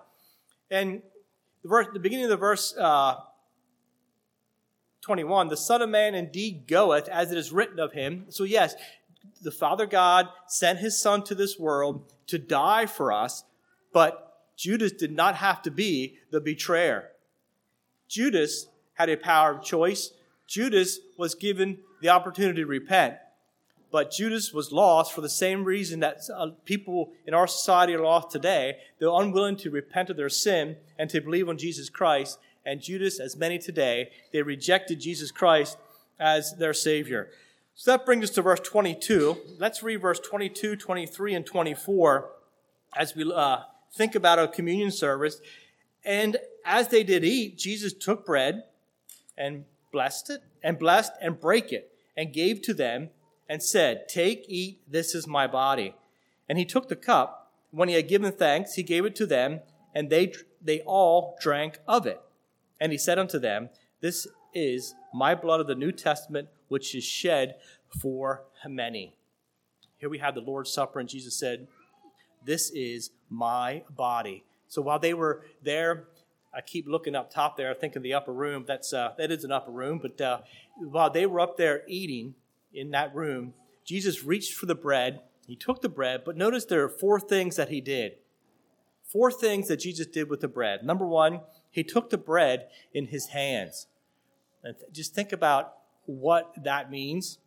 And 0.71 1.01
the, 1.61 1.69
verse, 1.69 1.87
the 1.93 1.99
beginning 1.99 2.25
of 2.25 2.31
the 2.31 2.37
verse 2.37 2.75
uh, 2.77 3.15
21, 5.01 5.47
the 5.47 5.57
Son 5.57 5.81
of 5.81 5.89
Man 5.89 6.15
indeed 6.15 6.67
goeth 6.67 7.07
as 7.07 7.31
it 7.31 7.37
is 7.37 7.51
written 7.51 7.79
of 7.79 7.93
him. 7.93 8.25
So, 8.29 8.43
yes, 8.43 8.75
the 9.41 9.51
Father 9.51 9.85
God 9.85 10.27
sent 10.47 10.79
his 10.79 10.99
Son 11.01 11.23
to 11.23 11.35
this 11.35 11.57
world 11.57 12.13
to 12.27 12.37
die 12.37 12.85
for 12.85 13.11
us, 13.11 13.43
but 13.93 14.25
Judas 14.57 14.91
did 14.91 15.11
not 15.11 15.35
have 15.35 15.61
to 15.63 15.71
be 15.71 16.17
the 16.31 16.41
betrayer. 16.41 17.09
Judas 18.07 18.67
had 18.95 19.09
a 19.09 19.15
power 19.15 19.51
of 19.51 19.63
choice. 19.63 20.11
Judas 20.47 20.99
was 21.17 21.35
given 21.35 21.77
the 22.01 22.09
opportunity 22.09 22.61
to 22.61 22.67
repent. 22.67 23.15
But 23.91 24.11
Judas 24.11 24.53
was 24.53 24.71
lost 24.71 25.13
for 25.13 25.21
the 25.21 25.29
same 25.29 25.63
reason 25.63 26.01
that 26.01 26.19
uh, 26.35 26.49
people 26.65 27.11
in 27.25 27.33
our 27.33 27.47
society 27.47 27.95
are 27.95 28.03
lost 28.03 28.29
today. 28.29 28.77
They're 28.99 29.09
unwilling 29.09 29.55
to 29.57 29.71
repent 29.71 30.09
of 30.09 30.17
their 30.17 30.29
sin 30.29 30.77
and 30.97 31.09
to 31.09 31.21
believe 31.21 31.49
on 31.49 31.57
Jesus 31.57 31.89
Christ. 31.89 32.37
And 32.65 32.81
Judas, 32.81 33.19
as 33.19 33.35
many 33.35 33.57
today, 33.57 34.11
they 34.31 34.41
rejected 34.43 34.99
Jesus 34.99 35.31
Christ 35.31 35.77
as 36.19 36.55
their 36.57 36.73
Savior. 36.73 37.29
So 37.79 37.91
that 37.91 38.05
brings 38.05 38.25
us 38.25 38.31
to 38.31 38.41
verse 38.41 38.59
22. 38.59 39.37
Let's 39.57 39.81
read 39.81 40.01
verse 40.01 40.19
22, 40.19 40.75
23, 40.75 41.33
and 41.33 41.45
24 41.45 42.29
as 42.97 43.15
we 43.15 43.31
uh, 43.33 43.59
think 43.93 44.15
about 44.15 44.37
a 44.37 44.49
communion 44.49 44.91
service. 44.91 45.39
And 46.03 46.35
as 46.65 46.89
they 46.89 47.03
did 47.03 47.23
eat, 47.23 47.57
Jesus 47.57 47.93
took 47.93 48.25
bread 48.25 48.63
and 49.37 49.63
blessed 49.93 50.29
it, 50.29 50.41
and 50.61 50.77
blessed 50.77 51.13
and 51.21 51.39
brake 51.39 51.71
it, 51.71 51.93
and 52.17 52.33
gave 52.33 52.61
to 52.63 52.73
them 52.73 53.11
and 53.47 53.63
said, 53.63 54.09
Take, 54.09 54.43
eat, 54.49 54.81
this 54.85 55.15
is 55.15 55.25
my 55.25 55.47
body. 55.47 55.95
And 56.49 56.57
he 56.57 56.65
took 56.65 56.89
the 56.89 56.97
cup. 56.97 57.53
When 57.71 57.87
he 57.87 57.95
had 57.95 58.09
given 58.09 58.33
thanks, 58.33 58.73
he 58.73 58.83
gave 58.83 59.05
it 59.05 59.15
to 59.15 59.25
them, 59.25 59.61
and 59.95 60.09
they, 60.09 60.33
they 60.61 60.81
all 60.81 61.37
drank 61.39 61.79
of 61.87 62.05
it. 62.05 62.19
And 62.81 62.91
he 62.91 62.97
said 62.97 63.17
unto 63.17 63.39
them, 63.39 63.69
This 64.01 64.27
is 64.53 64.95
my 65.13 65.35
blood 65.35 65.59
of 65.59 65.67
the 65.67 65.75
New 65.75 65.91
Testament, 65.91 66.47
which 66.67 66.95
is 66.95 67.03
shed 67.03 67.55
for 67.99 68.43
many. 68.67 69.13
Here 69.97 70.09
we 70.09 70.19
have 70.19 70.35
the 70.35 70.41
Lord's 70.41 70.71
Supper, 70.71 70.99
and 70.99 71.09
Jesus 71.09 71.37
said, 71.37 71.67
This 72.45 72.71
is 72.71 73.11
my 73.29 73.83
body. 73.89 74.45
So 74.67 74.81
while 74.81 74.99
they 74.99 75.13
were 75.13 75.43
there, 75.63 76.05
I 76.53 76.61
keep 76.61 76.87
looking 76.87 77.15
up 77.15 77.31
top 77.31 77.57
there, 77.57 77.69
I 77.69 77.73
think 77.73 77.95
in 77.95 78.01
the 78.01 78.13
upper 78.13 78.33
room. 78.33 78.65
That's 78.67 78.93
uh, 78.93 79.13
that 79.17 79.31
is 79.31 79.43
an 79.43 79.51
upper 79.51 79.71
room. 79.71 79.99
But 79.99 80.19
uh, 80.21 80.39
while 80.77 81.09
they 81.09 81.25
were 81.25 81.39
up 81.39 81.57
there 81.57 81.83
eating 81.87 82.35
in 82.73 82.91
that 82.91 83.13
room, 83.13 83.53
Jesus 83.85 84.23
reached 84.23 84.53
for 84.53 84.65
the 84.65 84.75
bread. 84.75 85.21
He 85.47 85.55
took 85.55 85.81
the 85.81 85.89
bread, 85.89 86.21
but 86.25 86.37
notice 86.37 86.65
there 86.65 86.83
are 86.83 86.89
four 86.89 87.19
things 87.19 87.55
that 87.55 87.69
he 87.69 87.81
did. 87.81 88.13
Four 89.03 89.31
things 89.31 89.67
that 89.67 89.77
Jesus 89.77 90.05
did 90.05 90.29
with 90.29 90.41
the 90.41 90.47
bread. 90.47 90.83
Number 90.83 91.07
one, 91.07 91.41
he 91.71 91.83
took 91.83 92.09
the 92.09 92.17
bread 92.17 92.67
in 92.93 93.07
his 93.07 93.27
hands. 93.27 93.87
And 94.63 94.75
just 94.91 95.13
think 95.13 95.31
about 95.31 95.73
what 96.05 96.53
that 96.63 96.91
means. 96.91 97.37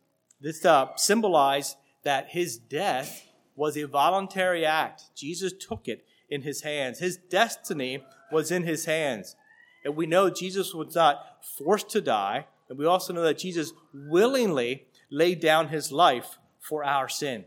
This 0.41 0.65
uh, 0.65 0.89
symbolized 0.97 1.77
that 2.05 2.29
his 2.31 2.57
death 2.57 3.27
was 3.55 3.77
a 3.77 3.87
voluntary 3.87 4.65
act. 4.65 5.15
Jesus 5.15 5.53
took 5.53 5.89
it 5.89 6.05
in 6.29 6.43
his 6.43 6.63
hands. 6.63 6.99
His 6.99 7.17
destiny 7.17 8.05
was 8.31 8.51
in 8.51 8.63
his 8.63 8.87
hands. 8.87 9.37
And 9.85 9.97
we 9.97 10.07
know 10.07 10.31
Jesus 10.31 10.73
was 10.73 10.95
not 10.95 11.45
forced 11.59 11.91
to 11.91 12.01
die. 12.01 12.47
And 12.69 12.79
we 12.79 12.87
also 12.87 13.13
know 13.13 13.23
that 13.23 13.39
Jesus 13.39 13.73
willingly 13.93 14.87
laid 15.11 15.41
down 15.41 15.69
his 15.69 15.93
life 15.93 16.39
for 16.59 16.83
our 16.85 17.09
sin. 17.09 17.45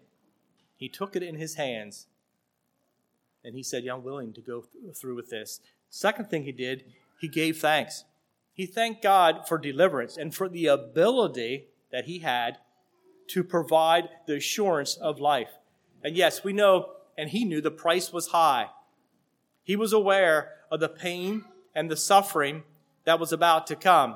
He 0.78 0.90
took 0.90 1.16
it 1.16 1.24
in 1.24 1.36
his 1.36 1.56
hands. 1.56 2.08
And 3.44 3.56
he 3.56 3.64
said, 3.64 3.84
yeah, 3.84 3.94
I'm 3.94 4.04
willing 4.04 4.34
to 4.34 4.42
go 4.42 4.66
through 4.94 5.16
with 5.16 5.30
this. 5.30 5.62
Second 5.90 6.30
thing 6.30 6.44
he 6.44 6.52
did, 6.52 6.84
he 7.20 7.28
gave 7.28 7.58
thanks. 7.58 8.04
He 8.56 8.66
thanked 8.66 9.04
God 9.04 9.48
for 9.48 9.58
deliverance 9.58 10.16
and 10.16 10.34
for 10.34 10.48
the 10.48 10.68
ability 10.68 11.66
that 11.92 12.06
he 12.06 12.20
had 12.20 12.58
to 13.28 13.44
provide 13.44 14.08
the 14.28 14.38
assurance 14.38 14.96
of 14.96 15.20
life. 15.20 15.52
And 16.04 16.16
yes, 16.16 16.44
we 16.44 16.54
know, 16.54 16.92
and 17.18 17.30
he 17.30 17.44
knew 17.44 17.60
the 17.60 17.70
price 17.70 18.14
was 18.14 18.28
high. 18.28 18.70
He 19.64 19.76
was 19.76 19.92
aware 19.92 20.54
of 20.72 20.80
the 20.80 20.88
pain 20.88 21.44
and 21.76 21.92
the 21.92 21.98
suffering 21.98 22.64
that 23.04 23.20
was 23.20 23.34
about 23.34 23.68
to 23.68 23.76
come. 23.76 24.16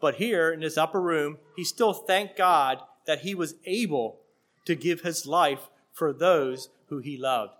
But 0.00 0.16
here 0.16 0.50
in 0.50 0.60
this 0.60 0.76
upper 0.76 1.00
room, 1.00 1.38
he 1.54 1.62
still 1.62 1.92
thanked 1.92 2.36
God 2.36 2.82
that 3.06 3.20
he 3.20 3.34
was 3.34 3.54
able 3.64 4.18
to 4.64 4.74
give 4.74 5.02
his 5.02 5.24
life 5.24 5.68
for 5.92 6.12
those 6.12 6.68
who 6.88 6.98
he 6.98 7.16
loved. 7.16 7.52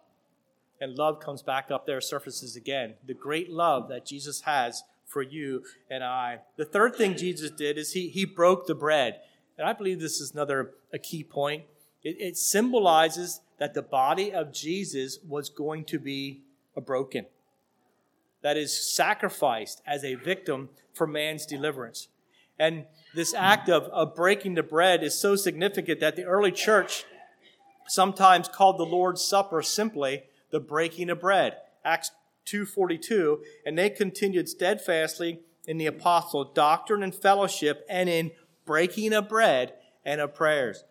And 0.80 0.98
love 0.98 1.20
comes 1.20 1.42
back 1.42 1.70
up 1.70 1.86
there, 1.86 2.00
surfaces 2.00 2.56
again. 2.56 2.94
The 3.06 3.14
great 3.14 3.50
love 3.50 3.88
that 3.88 4.04
Jesus 4.04 4.40
has 4.42 4.82
for 5.06 5.22
you 5.22 5.62
and 5.90 6.02
I. 6.02 6.40
The 6.56 6.64
third 6.64 6.96
thing 6.96 7.16
Jesus 7.16 7.50
did 7.50 7.78
is 7.78 7.92
he, 7.92 8.08
he 8.08 8.24
broke 8.24 8.66
the 8.66 8.74
bread. 8.74 9.20
And 9.56 9.66
I 9.66 9.72
believe 9.72 10.00
this 10.00 10.20
is 10.20 10.32
another 10.32 10.72
a 10.92 10.98
key 10.98 11.22
point. 11.22 11.64
It, 12.02 12.16
it 12.18 12.36
symbolizes 12.36 13.40
that 13.58 13.74
the 13.74 13.82
body 13.82 14.32
of 14.32 14.52
Jesus 14.52 15.18
was 15.26 15.48
going 15.48 15.84
to 15.86 15.98
be 15.98 16.42
a 16.76 16.80
broken, 16.80 17.26
that 18.42 18.56
is 18.56 18.76
sacrificed 18.94 19.80
as 19.86 20.04
a 20.04 20.16
victim 20.16 20.68
for 20.92 21.06
man's 21.06 21.46
deliverance. 21.46 22.08
And 22.58 22.86
this 23.14 23.34
act 23.34 23.68
of, 23.68 23.84
of 23.84 24.14
breaking 24.14 24.54
the 24.54 24.62
bread 24.62 25.02
is 25.02 25.18
so 25.18 25.36
significant 25.36 26.00
that 26.00 26.16
the 26.16 26.24
early 26.24 26.52
church 26.52 27.04
sometimes 27.86 28.48
called 28.48 28.78
the 28.78 28.84
Lord's 28.84 29.24
Supper 29.24 29.62
simply 29.62 30.24
the 30.50 30.60
breaking 30.60 31.10
of 31.10 31.20
bread. 31.20 31.56
Acts 31.84 32.10
2.42, 32.46 33.38
and 33.64 33.78
they 33.78 33.90
continued 33.90 34.48
steadfastly 34.48 35.40
in 35.66 35.78
the 35.78 35.86
apostle 35.86 36.44
doctrine 36.44 37.02
and 37.02 37.14
fellowship 37.14 37.84
and 37.88 38.08
in 38.08 38.30
breaking 38.64 39.12
of 39.12 39.28
bread 39.28 39.74
and 40.04 40.20
of 40.20 40.34
prayers 40.34 40.84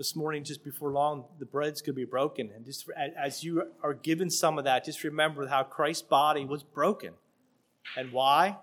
this 0.00 0.16
morning, 0.16 0.42
just 0.42 0.64
before 0.64 0.90
long, 0.92 1.26
the 1.38 1.44
bread's 1.44 1.82
going 1.82 1.94
to 1.94 2.00
be 2.00 2.06
broken. 2.06 2.50
And 2.56 2.64
just 2.64 2.88
as 3.18 3.44
you 3.44 3.64
are 3.82 3.92
given 3.92 4.30
some 4.30 4.56
of 4.56 4.64
that, 4.64 4.86
just 4.86 5.04
remember 5.04 5.46
how 5.46 5.62
Christ's 5.62 6.00
body 6.00 6.46
was 6.46 6.62
broken. 6.62 7.12
And 7.98 8.10
why? 8.10 8.56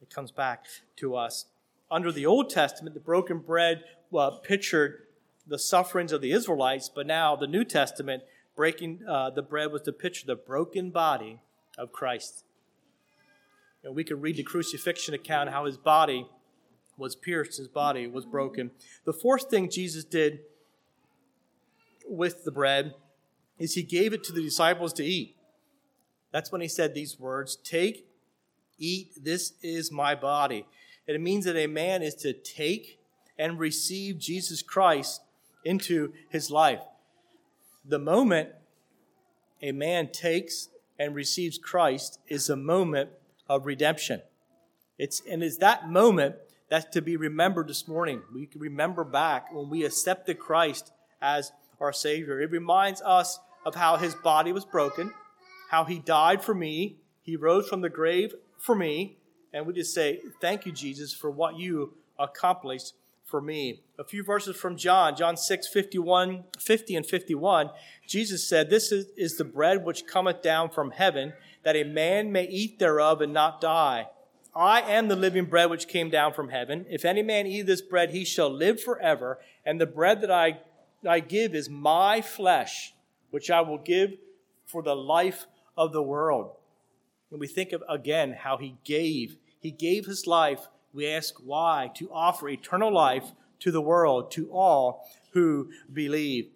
It 0.00 0.08
comes 0.08 0.30
back 0.30 0.64
to 0.96 1.14
us. 1.14 1.44
Under 1.90 2.10
the 2.10 2.24
Old 2.24 2.48
Testament, 2.48 2.94
the 2.94 3.00
broken 3.00 3.40
bread 3.40 3.84
uh, 4.16 4.30
pictured 4.30 5.02
the 5.46 5.58
sufferings 5.58 6.10
of 6.10 6.22
the 6.22 6.32
Israelites, 6.32 6.88
but 6.88 7.06
now 7.06 7.36
the 7.36 7.46
New 7.46 7.64
Testament, 7.64 8.22
breaking 8.58 8.98
uh, 9.08 9.30
the 9.30 9.40
bread 9.40 9.70
was 9.70 9.82
to 9.82 9.92
picture 9.92 10.26
the 10.26 10.34
broken 10.34 10.90
body 10.90 11.38
of 11.78 11.92
Christ. 11.92 12.42
And 13.84 13.94
we 13.94 14.02
can 14.02 14.20
read 14.20 14.34
the 14.34 14.42
crucifixion 14.42 15.14
account, 15.14 15.50
how 15.50 15.64
his 15.64 15.76
body 15.76 16.26
was 16.96 17.14
pierced, 17.14 17.58
his 17.58 17.68
body 17.68 18.08
was 18.08 18.26
broken. 18.26 18.72
The 19.04 19.12
fourth 19.12 19.48
thing 19.48 19.70
Jesus 19.70 20.02
did 20.02 20.40
with 22.04 22.42
the 22.42 22.50
bread 22.50 22.96
is 23.60 23.74
he 23.74 23.84
gave 23.84 24.12
it 24.12 24.24
to 24.24 24.32
the 24.32 24.42
disciples 24.42 24.92
to 24.94 25.04
eat. 25.04 25.36
That's 26.32 26.50
when 26.50 26.60
he 26.60 26.66
said 26.66 26.94
these 26.94 27.16
words 27.16 27.54
Take, 27.54 28.08
eat, 28.76 29.12
this 29.22 29.52
is 29.62 29.92
my 29.92 30.16
body. 30.16 30.66
And 31.06 31.14
it 31.14 31.20
means 31.20 31.44
that 31.44 31.56
a 31.56 31.68
man 31.68 32.02
is 32.02 32.16
to 32.16 32.32
take 32.32 32.98
and 33.38 33.56
receive 33.56 34.18
Jesus 34.18 34.62
Christ 34.62 35.20
into 35.64 36.12
his 36.28 36.50
life. 36.50 36.80
The 37.88 37.98
moment 37.98 38.50
a 39.62 39.72
man 39.72 40.12
takes 40.12 40.68
and 40.98 41.14
receives 41.14 41.56
Christ 41.56 42.20
is 42.28 42.50
a 42.50 42.56
moment 42.56 43.08
of 43.48 43.64
redemption. 43.64 44.20
It's, 44.98 45.22
and 45.28 45.42
it's 45.42 45.56
that 45.58 45.88
moment 45.88 46.36
that's 46.68 46.84
to 46.92 47.00
be 47.00 47.16
remembered 47.16 47.68
this 47.68 47.88
morning. 47.88 48.20
We 48.34 48.44
can 48.44 48.60
remember 48.60 49.04
back 49.04 49.54
when 49.54 49.70
we 49.70 49.84
accepted 49.84 50.38
Christ 50.38 50.92
as 51.22 51.50
our 51.80 51.94
Savior. 51.94 52.42
It 52.42 52.50
reminds 52.50 53.00
us 53.00 53.38
of 53.64 53.74
how 53.74 53.96
His 53.96 54.14
body 54.14 54.52
was 54.52 54.66
broken, 54.66 55.14
how 55.70 55.84
He 55.84 55.98
died 55.98 56.42
for 56.42 56.54
me, 56.54 56.96
He 57.22 57.36
rose 57.36 57.68
from 57.68 57.80
the 57.80 57.88
grave 57.88 58.34
for 58.58 58.74
me, 58.74 59.16
and 59.54 59.66
we 59.66 59.72
just 59.72 59.94
say, 59.94 60.20
Thank 60.42 60.66
you, 60.66 60.72
Jesus, 60.72 61.14
for 61.14 61.30
what 61.30 61.56
you 61.56 61.94
accomplished 62.18 62.92
for 63.28 63.40
me. 63.40 63.82
A 63.98 64.04
few 64.04 64.24
verses 64.24 64.56
from 64.56 64.76
John, 64.76 65.14
John 65.14 65.36
6, 65.36 65.68
51, 65.68 66.44
50 66.58 66.96
and 66.96 67.06
51, 67.06 67.70
Jesus 68.06 68.48
said, 68.48 68.70
This 68.70 68.90
is, 68.90 69.06
is 69.16 69.36
the 69.36 69.44
bread 69.44 69.84
which 69.84 70.06
cometh 70.06 70.40
down 70.42 70.70
from 70.70 70.92
heaven, 70.92 71.34
that 71.62 71.76
a 71.76 71.84
man 71.84 72.32
may 72.32 72.44
eat 72.44 72.78
thereof 72.78 73.20
and 73.20 73.32
not 73.32 73.60
die. 73.60 74.08
I 74.56 74.80
am 74.80 75.08
the 75.08 75.16
living 75.16 75.44
bread 75.44 75.70
which 75.70 75.88
came 75.88 76.10
down 76.10 76.32
from 76.32 76.48
heaven. 76.48 76.86
If 76.88 77.04
any 77.04 77.22
man 77.22 77.46
eat 77.46 77.66
this 77.66 77.82
bread, 77.82 78.10
he 78.10 78.24
shall 78.24 78.50
live 78.50 78.82
forever. 78.82 79.38
And 79.64 79.80
the 79.80 79.86
bread 79.86 80.22
that 80.22 80.30
I, 80.30 80.60
I 81.06 81.20
give 81.20 81.54
is 81.54 81.68
my 81.68 82.22
flesh, 82.22 82.94
which 83.30 83.50
I 83.50 83.60
will 83.60 83.78
give 83.78 84.14
for 84.64 84.82
the 84.82 84.96
life 84.96 85.46
of 85.76 85.92
the 85.92 86.02
world. 86.02 86.56
And 87.30 87.38
we 87.38 87.46
think 87.46 87.72
of 87.72 87.84
again 87.88 88.32
how 88.32 88.56
he 88.56 88.78
gave. 88.84 89.36
He 89.60 89.70
gave 89.70 90.06
his 90.06 90.26
life. 90.26 90.68
We 90.92 91.06
ask 91.08 91.34
why? 91.44 91.90
To 91.96 92.10
offer 92.12 92.48
eternal 92.48 92.92
life 92.92 93.32
to 93.60 93.70
the 93.70 93.80
world, 93.80 94.30
to 94.32 94.50
all 94.50 95.08
who 95.32 95.70
believe. 95.92 96.50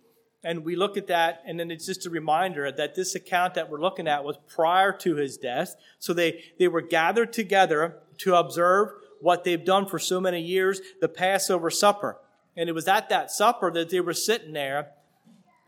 And 0.45 0.65
we 0.65 0.75
look 0.75 0.97
at 0.97 1.07
that, 1.07 1.43
and 1.47 1.59
then 1.59 1.71
it's 1.71 1.87
just 1.87 2.07
a 2.07 2.11
reminder 2.11 2.71
that 2.73 2.95
this 2.95 3.15
account 3.15 3.55
that 3.55 3.71
we're 3.71 3.81
looking 3.81 4.09
at 4.09 4.25
was 4.25 4.37
prior 4.49 4.93
to 4.99 5.17
his 5.17 5.37
death. 5.37 5.77
So 6.01 6.13
they, 6.13 6.43
they 6.59 6.67
were 6.67 6.81
gathered 6.81 7.33
together 7.33 7.99
to 8.19 8.35
observe 8.35 8.91
what 9.21 9.45
they've 9.45 9.65
done 9.65 9.87
for 9.87 10.01
so 10.01 10.21
many 10.21 10.41
years, 10.41 10.81
the 11.01 11.09
Passover 11.09 11.71
supper. 11.71 12.19
And 12.57 12.69
it 12.69 12.73
was 12.73 12.89
at 12.89 13.09
that 13.09 13.31
supper 13.31 13.71
that 13.71 13.91
they 13.91 14.01
were 14.01 14.13
sitting 14.13 14.53
there 14.53 14.91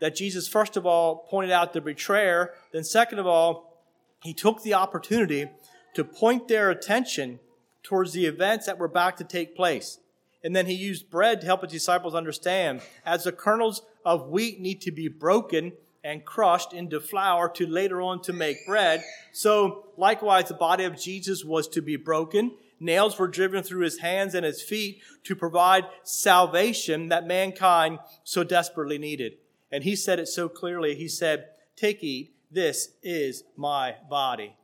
that 0.01 0.15
Jesus, 0.15 0.47
first 0.47 0.75
of 0.75 0.85
all, 0.85 1.25
pointed 1.29 1.51
out 1.51 1.71
the 1.71 1.79
betrayer. 1.79 2.51
Then, 2.73 2.83
second 2.83 3.19
of 3.19 3.25
all, 3.25 3.81
he 4.21 4.33
took 4.33 4.61
the 4.61 4.73
opportunity 4.73 5.49
to 5.93 6.03
point 6.03 6.49
their 6.49 6.69
attention 6.69 7.39
towards 7.85 8.13
the 8.13 8.25
events 8.25 8.65
that 8.65 8.79
were 8.79 8.87
about 8.87 9.17
to 9.17 9.23
take 9.23 9.55
place. 9.55 9.99
And 10.43 10.55
then 10.55 10.65
he 10.65 10.73
used 10.73 11.09
bread 11.09 11.39
to 11.41 11.47
help 11.47 11.61
his 11.61 11.71
disciples 11.71 12.13
understand 12.13 12.81
as 13.05 13.23
the 13.23 13.31
kernels 13.31 13.83
of 14.03 14.29
wheat 14.29 14.59
need 14.59 14.81
to 14.81 14.91
be 14.91 15.07
broken 15.07 15.73
and 16.03 16.25
crushed 16.25 16.73
into 16.73 16.99
flour 16.99 17.49
to 17.49 17.65
later 17.65 18.01
on 18.01 18.21
to 18.23 18.33
make 18.33 18.65
bread. 18.67 19.03
So 19.31 19.87
likewise, 19.97 20.47
the 20.47 20.53
body 20.53 20.83
of 20.83 20.99
Jesus 20.99 21.43
was 21.43 21.67
to 21.69 21.81
be 21.81 21.95
broken. 21.95 22.51
Nails 22.79 23.17
were 23.17 23.27
driven 23.27 23.63
through 23.63 23.83
his 23.83 23.99
hands 23.99 24.35
and 24.35 24.45
his 24.45 24.61
feet 24.61 25.01
to 25.23 25.35
provide 25.35 25.85
salvation 26.03 27.09
that 27.09 27.25
mankind 27.25 27.99
so 28.23 28.43
desperately 28.43 28.97
needed. 28.97 29.37
And 29.71 29.83
he 29.83 29.95
said 29.95 30.19
it 30.19 30.27
so 30.27 30.47
clearly. 30.47 30.95
He 30.95 31.07
said, 31.07 31.45
take, 31.75 32.03
eat. 32.03 32.35
This 32.51 32.89
is 33.01 33.43
my 33.57 33.95
body. 34.09 34.55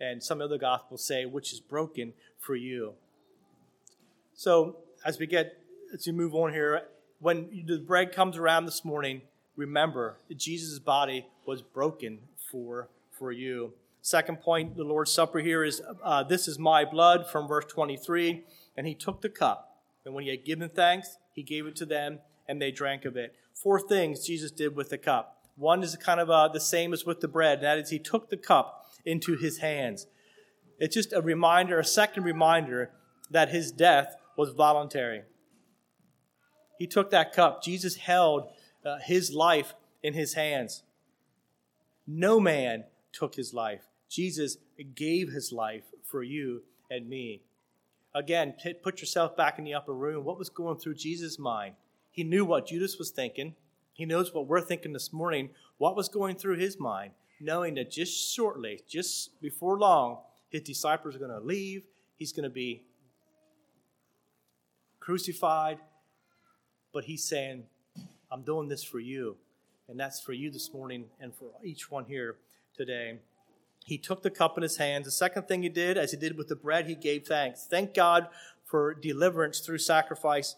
And 0.00 0.22
some 0.22 0.40
other 0.40 0.58
gospels 0.58 1.04
say, 1.04 1.26
which 1.26 1.52
is 1.52 1.60
broken 1.60 2.14
for 2.38 2.56
you. 2.56 2.94
So 4.34 4.76
as 5.04 5.18
we 5.18 5.26
get, 5.26 5.58
as 5.92 6.06
we 6.06 6.12
move 6.12 6.34
on 6.34 6.52
here, 6.52 6.82
when 7.20 7.64
the 7.66 7.78
bread 7.78 8.12
comes 8.12 8.36
around 8.36 8.64
this 8.64 8.84
morning, 8.84 9.22
remember 9.56 10.16
that 10.28 10.38
Jesus' 10.38 10.78
body 10.78 11.26
was 11.46 11.60
broken 11.60 12.20
for, 12.50 12.88
for 13.10 13.30
you. 13.30 13.74
Second 14.02 14.40
point, 14.40 14.76
the 14.76 14.84
Lord's 14.84 15.12
Supper 15.12 15.40
here 15.40 15.62
is 15.62 15.82
uh, 16.02 16.22
this 16.22 16.48
is 16.48 16.58
my 16.58 16.86
blood 16.86 17.26
from 17.30 17.46
verse 17.46 17.66
23. 17.66 18.44
And 18.76 18.86
he 18.86 18.94
took 18.94 19.20
the 19.20 19.28
cup. 19.28 19.82
And 20.06 20.14
when 20.14 20.24
he 20.24 20.30
had 20.30 20.44
given 20.44 20.70
thanks, 20.70 21.18
he 21.34 21.42
gave 21.42 21.66
it 21.66 21.76
to 21.76 21.86
them, 21.86 22.20
and 22.48 22.60
they 22.60 22.70
drank 22.70 23.04
of 23.04 23.16
it. 23.16 23.34
Four 23.52 23.78
things 23.78 24.26
Jesus 24.26 24.50
did 24.50 24.74
with 24.74 24.88
the 24.88 24.98
cup. 24.98 25.44
One 25.56 25.82
is 25.82 25.94
kind 25.96 26.20
of 26.20 26.30
uh, 26.30 26.48
the 26.48 26.60
same 26.60 26.94
as 26.94 27.04
with 27.04 27.20
the 27.20 27.28
bread, 27.28 27.58
and 27.58 27.66
that 27.66 27.78
is 27.78 27.90
he 27.90 27.98
took 27.98 28.30
the 28.30 28.38
cup 28.38 28.79
into 29.04 29.36
his 29.36 29.58
hands. 29.58 30.06
It's 30.78 30.94
just 30.94 31.12
a 31.12 31.20
reminder, 31.20 31.78
a 31.78 31.84
second 31.84 32.24
reminder, 32.24 32.90
that 33.30 33.50
his 33.50 33.70
death 33.70 34.16
was 34.36 34.50
voluntary. 34.50 35.22
He 36.78 36.86
took 36.86 37.10
that 37.10 37.32
cup. 37.32 37.62
Jesus 37.62 37.96
held 37.96 38.48
uh, 38.84 38.98
his 39.04 39.32
life 39.32 39.74
in 40.02 40.14
his 40.14 40.34
hands. 40.34 40.82
No 42.06 42.40
man 42.40 42.84
took 43.12 43.34
his 43.34 43.52
life. 43.52 43.82
Jesus 44.08 44.56
gave 44.94 45.30
his 45.30 45.52
life 45.52 45.84
for 46.04 46.22
you 46.22 46.62
and 46.90 47.08
me. 47.08 47.42
Again, 48.14 48.54
put 48.82 49.00
yourself 49.00 49.36
back 49.36 49.58
in 49.58 49.64
the 49.64 49.74
upper 49.74 49.92
room. 49.92 50.24
What 50.24 50.38
was 50.38 50.48
going 50.48 50.78
through 50.78 50.94
Jesus' 50.94 51.38
mind? 51.38 51.74
He 52.10 52.24
knew 52.24 52.44
what 52.44 52.66
Judas 52.66 52.98
was 52.98 53.10
thinking. 53.10 53.54
He 53.92 54.04
knows 54.04 54.34
what 54.34 54.48
we're 54.48 54.62
thinking 54.62 54.92
this 54.92 55.12
morning. 55.12 55.50
What 55.78 55.94
was 55.94 56.08
going 56.08 56.36
through 56.36 56.56
his 56.56 56.80
mind, 56.80 57.12
knowing 57.40 57.74
that 57.74 57.90
just 57.90 58.34
shortly, 58.34 58.80
just 58.88 59.40
before 59.40 59.78
long, 59.78 60.18
his 60.50 60.62
disciples 60.62 61.14
are 61.16 61.18
going 61.18 61.30
to 61.30 61.40
leave. 61.40 61.84
He's 62.16 62.32
going 62.32 62.44
to 62.44 62.50
be 62.50 62.82
crucified. 64.98 65.78
But 66.92 67.04
he's 67.04 67.24
saying, 67.24 67.64
I'm 68.30 68.42
doing 68.42 68.68
this 68.68 68.82
for 68.82 69.00
you. 69.00 69.36
And 69.88 69.98
that's 69.98 70.20
for 70.20 70.32
you 70.32 70.50
this 70.50 70.72
morning 70.72 71.06
and 71.20 71.34
for 71.34 71.50
each 71.64 71.90
one 71.90 72.04
here 72.04 72.36
today. 72.76 73.18
He 73.84 73.98
took 73.98 74.22
the 74.22 74.30
cup 74.30 74.56
in 74.56 74.62
his 74.62 74.76
hands. 74.76 75.06
The 75.06 75.10
second 75.10 75.48
thing 75.48 75.62
he 75.62 75.68
did, 75.68 75.96
as 75.96 76.12
he 76.12 76.16
did 76.16 76.36
with 76.36 76.48
the 76.48 76.56
bread, 76.56 76.86
he 76.86 76.94
gave 76.94 77.26
thanks. 77.26 77.66
Thank 77.68 77.94
God 77.94 78.28
for 78.64 78.94
deliverance 78.94 79.60
through 79.60 79.78
sacrifice. 79.78 80.54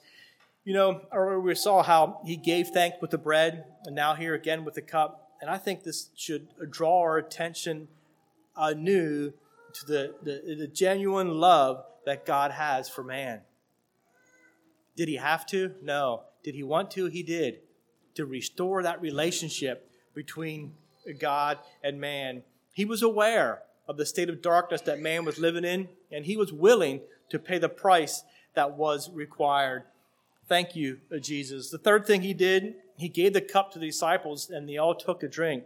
You 0.65 0.75
know, 0.75 1.01
earlier 1.13 1.41
we 1.41 1.55
saw 1.55 1.83
how 1.83 2.21
he 2.25 2.37
gave 2.37 2.69
thanks 2.69 2.99
with 3.01 3.11
the 3.11 3.19
bread, 3.19 3.65
and 3.85 3.97
now 3.97 4.15
here 4.15 4.35
again 4.35 4.65
with 4.65 4.75
the 4.75 4.83
cup. 4.83 5.22
And 5.43 5.51
I 5.51 5.59
think 5.59 5.83
this 5.83 6.11
should 6.17 6.49
draw 6.71 7.01
our 7.01 7.19
attention 7.19 7.89
anew 8.57 9.33
to 9.75 9.87
the, 9.87 10.15
the, 10.23 10.55
the 10.57 10.69
genuine 10.69 11.41
love 11.41 11.85
that 12.07 12.25
God 12.25 12.53
has 12.53 12.89
for 12.89 13.03
man. 13.03 13.41
Did 14.95 15.09
he 15.09 15.17
have 15.17 15.45
to? 15.47 15.75
No. 15.83 16.23
Did 16.45 16.55
he 16.55 16.63
want 16.63 16.93
to? 16.93 17.07
He 17.07 17.25
did. 17.25 17.59
To 18.15 18.25
restore 18.25 18.85
that 18.85 19.03
relationship 19.03 19.91
between 20.15 20.75
God 21.19 21.59
and 21.83 22.01
man. 22.01 22.45
He 22.73 22.85
was 22.85 23.03
aware 23.03 23.63
of 23.89 23.97
the 23.97 24.07
state 24.07 24.29
of 24.29 24.43
darkness 24.43 24.83
that 24.83 25.01
man 25.01 25.25
was 25.25 25.39
living 25.39 25.65
in, 25.65 25.89
and 26.13 26.25
he 26.25 26.37
was 26.37 26.53
willing 26.53 27.01
to 27.31 27.39
pay 27.41 27.59
the 27.59 27.69
price 27.69 28.23
that 28.55 28.77
was 28.77 29.11
required. 29.11 29.85
Thank 30.47 30.77
you, 30.77 31.01
Jesus. 31.21 31.71
The 31.71 31.79
third 31.79 32.07
thing 32.07 32.23
he 32.23 32.35
did, 32.35 32.75
he 32.97 33.09
gave 33.09 33.33
the 33.33 33.41
cup 33.41 33.73
to 33.73 33.79
the 33.79 33.87
disciples, 33.87 34.51
and 34.51 34.69
they 34.69 34.77
all 34.77 34.95
took 34.95 35.23
a 35.23 35.29
drink. 35.29 35.65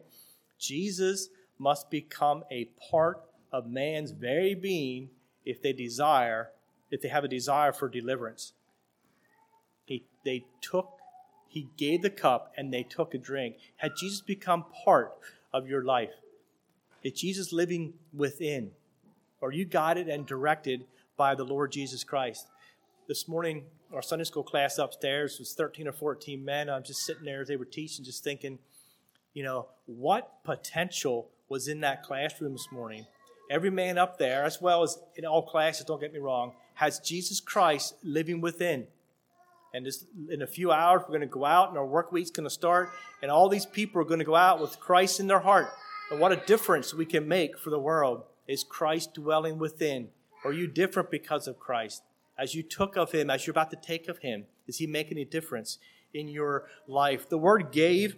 Jesus 0.59 1.29
must 1.59 1.91
become 1.91 2.45
a 2.51 2.69
part 2.91 3.23
of 3.53 3.67
man's 3.67 4.11
very 4.11 4.55
being 4.55 5.11
if 5.45 5.63
they 5.63 5.73
desire, 5.73 6.51
if 6.91 7.01
they 7.01 7.09
have 7.09 7.25
a 7.25 7.29
desire 7.29 7.73
for 7.73 7.89
deliverance. 7.89 8.53
He, 9.85 10.05
they 10.25 10.45
took, 10.61 10.91
he 11.49 11.69
gave 11.77 12.03
the 12.03 12.11
cup 12.11 12.53
and 12.57 12.73
they 12.73 12.83
took 12.83 13.15
a 13.15 13.19
drink. 13.19 13.57
Had 13.77 13.93
Jesus 13.99 14.21
become 14.21 14.65
part 14.85 15.13
of 15.53 15.69
your 15.69 15.85
life? 15.85 16.15
Is 17.03 17.13
Jesus 17.13 17.53
living 17.53 17.95
within? 18.13 18.73
Are 19.41 19.53
you 19.53 19.65
guided 19.65 20.09
and 20.09 20.27
directed 20.27 20.87
by 21.17 21.35
the 21.35 21.45
Lord 21.45 21.71
Jesus 21.71 22.03
Christ? 22.03 22.49
This 23.07 23.29
morning, 23.29 23.67
our 23.95 24.03
Sunday 24.03 24.25
school 24.25 24.43
class 24.43 24.79
upstairs 24.79 25.39
was 25.39 25.53
13 25.55 25.89
or 25.89 25.93
14 25.93 26.45
men. 26.45 26.69
I'm 26.69 26.83
just 26.83 27.05
sitting 27.05 27.25
there 27.25 27.43
as 27.43 27.49
they 27.49 27.57
were 27.57 27.65
teaching, 27.65 28.05
just 28.05 28.25
thinking, 28.25 28.59
you 29.35 29.43
know, 29.43 29.67
what 29.87 30.43
potential 30.45 31.29
was 31.49 31.69
in 31.69 31.81
that 31.81 32.03
classroom 32.03 32.53
this 32.53 32.69
morning? 32.73 33.07
Every 33.51 33.71
man 33.71 33.97
up 33.97 34.19
there, 34.19 34.45
as 34.45 34.61
well 34.61 34.83
as 34.83 34.99
in 35.15 35.25
all 35.25 35.43
classes, 35.43 35.85
don't 35.87 36.01
get 36.01 36.13
me 36.13 36.19
wrong, 36.19 36.53
has 36.75 36.99
Jesus 36.99 37.41
Christ 37.41 37.95
living 38.03 38.41
within. 38.41 38.87
And 39.73 39.85
just 39.85 40.07
in 40.31 40.43
a 40.43 40.47
few 40.47 40.73
hours, 40.73 41.03
we're 41.03 41.17
going 41.17 41.21
to 41.21 41.27
go 41.27 41.45
out 41.45 41.69
and 41.69 41.79
our 41.79 41.87
work 41.87 42.11
week's 42.11 42.31
going 42.31 42.45
to 42.45 42.51
start. 42.51 42.91
And 43.23 43.31
all 43.31 43.49
these 43.49 43.67
people 43.67 44.01
are 44.01 44.07
going 44.07 44.21
to 44.21 44.25
go 44.25 44.35
out 44.35 44.61
with 44.61 44.81
Christ 44.81 45.21
in 45.21 45.27
their 45.27 45.41
heart. 45.41 45.69
And 46.11 46.19
what 46.19 46.33
a 46.33 46.37
difference 46.37 46.95
we 46.95 47.05
can 47.05 47.29
make 47.29 47.59
for 47.59 47.71
the 47.71 47.79
world 47.79 48.23
is 48.49 48.65
Christ 48.65 49.15
dwelling 49.15 49.59
within. 49.59 50.09
Are 50.45 50.53
you 50.53 50.67
different 50.67 51.11
because 51.11 51.47
of 51.47 51.59
Christ? 51.59 52.03
As 52.39 52.55
you 52.55 52.63
took 52.63 52.97
of 52.97 53.13
him, 53.13 53.31
as 53.31 53.47
you're 53.47 53.53
about 53.53 53.71
to 53.71 53.77
take 53.77 54.09
of 54.09 54.19
him, 54.19 54.45
is 54.67 54.79
he 54.79 54.87
making 54.87 55.19
a 55.19 55.25
difference 55.25 55.79
in 56.13 56.29
your 56.29 56.67
life? 56.87 57.29
The 57.29 57.39
word 57.39 57.73
gave 57.73 58.17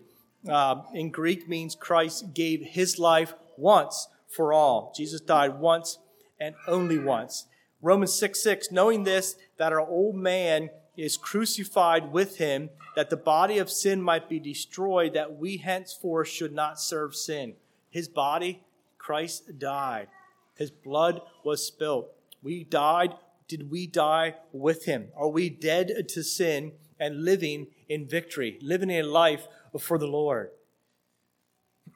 uh, 0.48 0.82
in 0.94 1.10
Greek 1.10 1.48
means 1.48 1.74
Christ 1.74 2.34
gave 2.34 2.62
his 2.62 2.98
life 2.98 3.34
once 3.56 4.08
for 4.28 4.52
all. 4.52 4.92
Jesus 4.96 5.20
died 5.20 5.58
once 5.58 5.98
and 6.38 6.54
only 6.66 6.98
once. 6.98 7.46
Romans 7.80 8.14
6 8.14 8.42
6, 8.42 8.72
knowing 8.72 9.04
this, 9.04 9.36
that 9.56 9.72
our 9.72 9.80
old 9.80 10.16
man 10.16 10.70
is 10.96 11.16
crucified 11.16 12.12
with 12.12 12.38
him, 12.38 12.70
that 12.96 13.10
the 13.10 13.16
body 13.16 13.58
of 13.58 13.70
sin 13.70 14.02
might 14.02 14.28
be 14.28 14.40
destroyed, 14.40 15.14
that 15.14 15.38
we 15.38 15.58
henceforth 15.58 16.28
should 16.28 16.52
not 16.52 16.80
serve 16.80 17.14
sin. 17.14 17.54
His 17.90 18.08
body, 18.08 18.64
Christ 18.98 19.58
died. 19.58 20.08
His 20.56 20.72
blood 20.72 21.22
was 21.44 21.64
spilt. 21.64 22.12
We 22.42 22.64
died. 22.64 23.14
Did 23.48 23.70
we 23.70 23.86
die 23.86 24.36
with 24.52 24.84
him? 24.84 25.08
Are 25.16 25.28
we 25.28 25.48
dead 25.48 26.08
to 26.10 26.22
sin 26.22 26.72
and 27.00 27.24
living 27.24 27.68
in 27.88 28.06
victory, 28.06 28.58
living 28.60 28.90
a 28.90 29.02
life 29.02 29.48
for 29.78 29.98
the 29.98 30.06
Lord? 30.06 30.50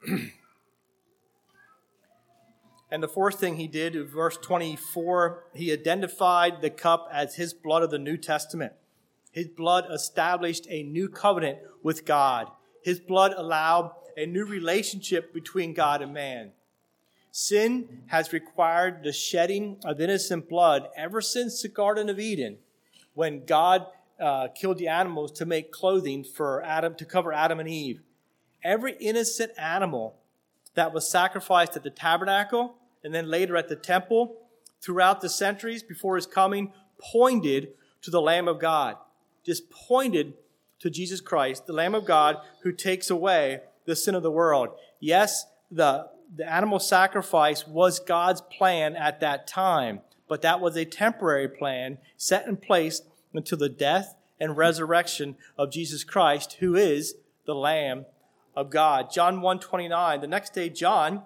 And 2.93 3.01
the 3.01 3.07
fourth 3.07 3.39
thing 3.39 3.55
he 3.55 3.67
did, 3.67 3.95
verse 4.07 4.37
24, 4.37 5.45
he 5.55 5.73
identified 5.73 6.61
the 6.61 6.69
cup 6.69 7.09
as 7.11 7.37
his 7.37 7.51
blood 7.51 7.81
of 7.81 7.89
the 7.89 7.97
New 7.97 8.17
Testament. 8.17 8.73
His 9.31 9.47
blood 9.47 9.85
established 9.91 10.67
a 10.69 10.83
new 10.83 11.09
covenant 11.09 11.57
with 11.81 12.05
God. 12.05 12.51
His 12.83 12.99
blood 12.99 13.33
allowed 13.35 13.93
a 14.15 14.27
new 14.27 14.45
relationship 14.45 15.33
between 15.33 15.73
God 15.73 16.03
and 16.03 16.13
man. 16.13 16.51
Sin 17.35 18.03
has 18.09 18.31
required 18.31 19.01
the 19.01 19.11
shedding 19.11 19.77
of 19.83 19.99
innocent 19.99 20.47
blood 20.47 20.87
ever 20.95 21.19
since 21.19 21.63
the 21.63 21.67
Garden 21.67 22.07
of 22.07 22.19
Eden, 22.19 22.59
when 23.15 23.43
God 23.43 23.87
uh, 24.19 24.49
killed 24.49 24.77
the 24.77 24.87
animals 24.87 25.31
to 25.31 25.45
make 25.47 25.71
clothing 25.71 26.23
for 26.23 26.61
Adam 26.63 26.93
to 26.93 27.05
cover 27.05 27.33
Adam 27.33 27.59
and 27.59 27.67
Eve. 27.67 28.01
Every 28.63 28.93
innocent 28.99 29.51
animal 29.57 30.15
that 30.75 30.93
was 30.93 31.09
sacrificed 31.09 31.75
at 31.75 31.81
the 31.81 31.89
tabernacle 31.89 32.75
and 33.03 33.15
then 33.15 33.31
later 33.31 33.57
at 33.57 33.67
the 33.67 33.75
temple 33.75 34.37
throughout 34.79 35.21
the 35.21 35.27
centuries 35.27 35.81
before 35.81 36.17
his 36.17 36.27
coming 36.27 36.71
pointed 36.99 37.69
to 38.03 38.11
the 38.11 38.21
Lamb 38.21 38.47
of 38.47 38.59
God 38.59 38.95
just 39.43 39.71
pointed 39.71 40.35
to 40.77 40.91
Jesus 40.91 41.19
Christ, 41.19 41.65
the 41.65 41.73
Lamb 41.73 41.95
of 41.95 42.05
God 42.05 42.37
who 42.61 42.71
takes 42.71 43.09
away 43.09 43.61
the 43.85 43.95
sin 43.95 44.13
of 44.13 44.21
the 44.21 44.29
world. 44.29 44.69
Yes, 44.99 45.47
the, 45.71 46.09
the 46.35 46.51
animal 46.51 46.79
sacrifice 46.79 47.67
was 47.67 47.99
God's 47.99 48.41
plan 48.41 48.95
at 48.95 49.19
that 49.19 49.47
time, 49.47 50.01
but 50.27 50.41
that 50.41 50.61
was 50.61 50.75
a 50.75 50.85
temporary 50.85 51.47
plan 51.47 51.97
set 52.17 52.47
in 52.47 52.57
place 52.57 53.01
until 53.33 53.57
the 53.57 53.69
death 53.69 54.15
and 54.39 54.57
resurrection 54.57 55.35
of 55.57 55.71
Jesus 55.71 56.03
Christ, 56.03 56.57
who 56.59 56.75
is 56.75 57.15
the 57.45 57.55
Lamb 57.55 58.05
of 58.55 58.69
God. 58.69 59.11
John 59.11 59.41
129. 59.41 60.21
The 60.21 60.27
next 60.27 60.53
day, 60.53 60.69
John 60.69 61.23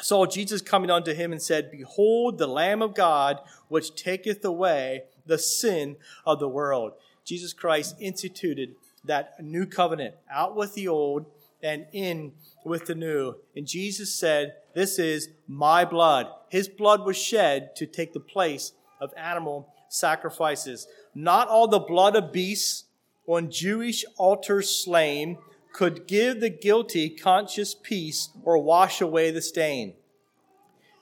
saw 0.00 0.26
Jesus 0.26 0.62
coming 0.62 0.90
unto 0.90 1.12
him 1.12 1.32
and 1.32 1.42
said, 1.42 1.70
Behold 1.70 2.38
the 2.38 2.46
Lamb 2.46 2.82
of 2.82 2.94
God, 2.94 3.40
which 3.68 3.94
taketh 3.94 4.44
away 4.44 5.04
the 5.26 5.38
sin 5.38 5.96
of 6.24 6.38
the 6.38 6.48
world. 6.48 6.92
Jesus 7.24 7.52
Christ 7.52 7.96
instituted 8.00 8.74
that 9.04 9.42
new 9.42 9.66
covenant 9.66 10.14
out 10.30 10.56
with 10.56 10.74
the 10.74 10.88
old 10.88 11.26
and 11.62 11.86
in 11.92 12.32
with 12.64 12.86
the 12.86 12.94
new. 12.94 13.34
And 13.56 13.66
Jesus 13.66 14.14
said, 14.14 14.54
This 14.74 14.98
is 14.98 15.30
my 15.46 15.84
blood. 15.84 16.28
His 16.48 16.68
blood 16.68 17.04
was 17.04 17.16
shed 17.16 17.74
to 17.76 17.86
take 17.86 18.12
the 18.12 18.20
place 18.20 18.72
of 19.00 19.12
animal 19.16 19.72
sacrifices. 19.88 20.86
Not 21.14 21.48
all 21.48 21.68
the 21.68 21.78
blood 21.78 22.16
of 22.16 22.32
beasts 22.32 22.84
on 23.26 23.50
Jewish 23.50 24.04
altars 24.16 24.70
slain 24.70 25.38
could 25.72 26.06
give 26.06 26.40
the 26.40 26.50
guilty 26.50 27.10
conscious 27.10 27.74
peace 27.74 28.30
or 28.42 28.58
wash 28.58 29.00
away 29.00 29.30
the 29.30 29.42
stain. 29.42 29.94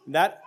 That 0.06 0.42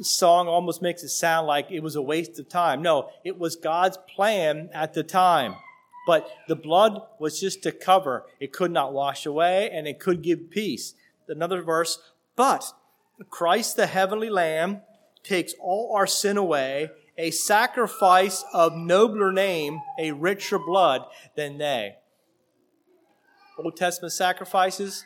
song 0.00 0.48
almost 0.48 0.82
makes 0.82 1.02
it 1.02 1.10
sound 1.10 1.46
like 1.46 1.70
it 1.70 1.82
was 1.82 1.96
a 1.96 2.02
waste 2.02 2.38
of 2.38 2.48
time. 2.48 2.82
No, 2.82 3.10
it 3.24 3.38
was 3.38 3.56
God's 3.56 3.98
plan 4.14 4.70
at 4.72 4.94
the 4.94 5.02
time. 5.02 5.56
But 6.06 6.28
the 6.48 6.56
blood 6.56 7.00
was 7.18 7.40
just 7.40 7.62
to 7.62 7.72
cover. 7.72 8.26
It 8.40 8.52
could 8.52 8.70
not 8.70 8.92
wash 8.92 9.26
away 9.26 9.70
and 9.70 9.86
it 9.86 9.98
could 9.98 10.22
give 10.22 10.50
peace. 10.50 10.94
Another 11.28 11.62
verse, 11.62 11.98
but 12.36 12.72
Christ 13.30 13.76
the 13.76 13.86
heavenly 13.86 14.28
Lamb 14.28 14.82
takes 15.22 15.54
all 15.60 15.94
our 15.96 16.06
sin 16.06 16.36
away, 16.36 16.90
a 17.16 17.30
sacrifice 17.30 18.44
of 18.52 18.76
nobler 18.76 19.32
name, 19.32 19.80
a 19.98 20.12
richer 20.12 20.58
blood 20.58 21.02
than 21.36 21.58
they. 21.58 21.96
Old 23.58 23.76
Testament 23.76 24.12
sacrifices 24.12 25.04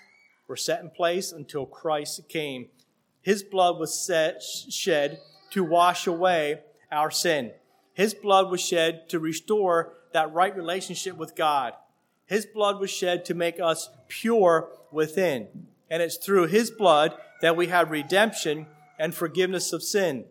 were 0.48 0.56
set 0.56 0.80
in 0.80 0.90
place 0.90 1.32
until 1.32 1.66
Christ 1.66 2.28
came. 2.28 2.68
His 3.20 3.42
blood 3.42 3.78
was 3.78 4.04
set, 4.04 4.42
shed 4.42 5.20
to 5.50 5.62
wash 5.62 6.06
away 6.06 6.61
our 6.90 7.11
sin. 7.11 7.52
His 7.92 8.14
blood 8.14 8.50
was 8.50 8.61
shed 8.61 9.08
to 9.11 9.18
restore 9.18 9.92
that 10.12 10.33
right 10.33 10.55
relationship 10.57 11.16
with 11.16 11.37
God. 11.37 11.75
His 12.27 12.47
blood 12.47 12.81
was 12.81 12.90
shed 12.90 13.25
to 13.27 13.35
make 13.35 13.59
us 13.59 13.88
pure 14.09 14.71
within. 14.90 15.49
And 15.90 16.03
it's 16.03 16.16
through 16.16 16.47
His 16.47 16.71
blood 16.71 17.14
that 17.40 17.57
we 17.57 17.68
have 17.68 17.90
redemption 17.90 18.66
and 18.99 19.14
forgiveness 19.14 19.73
of 19.73 19.83
sin. 19.83 20.27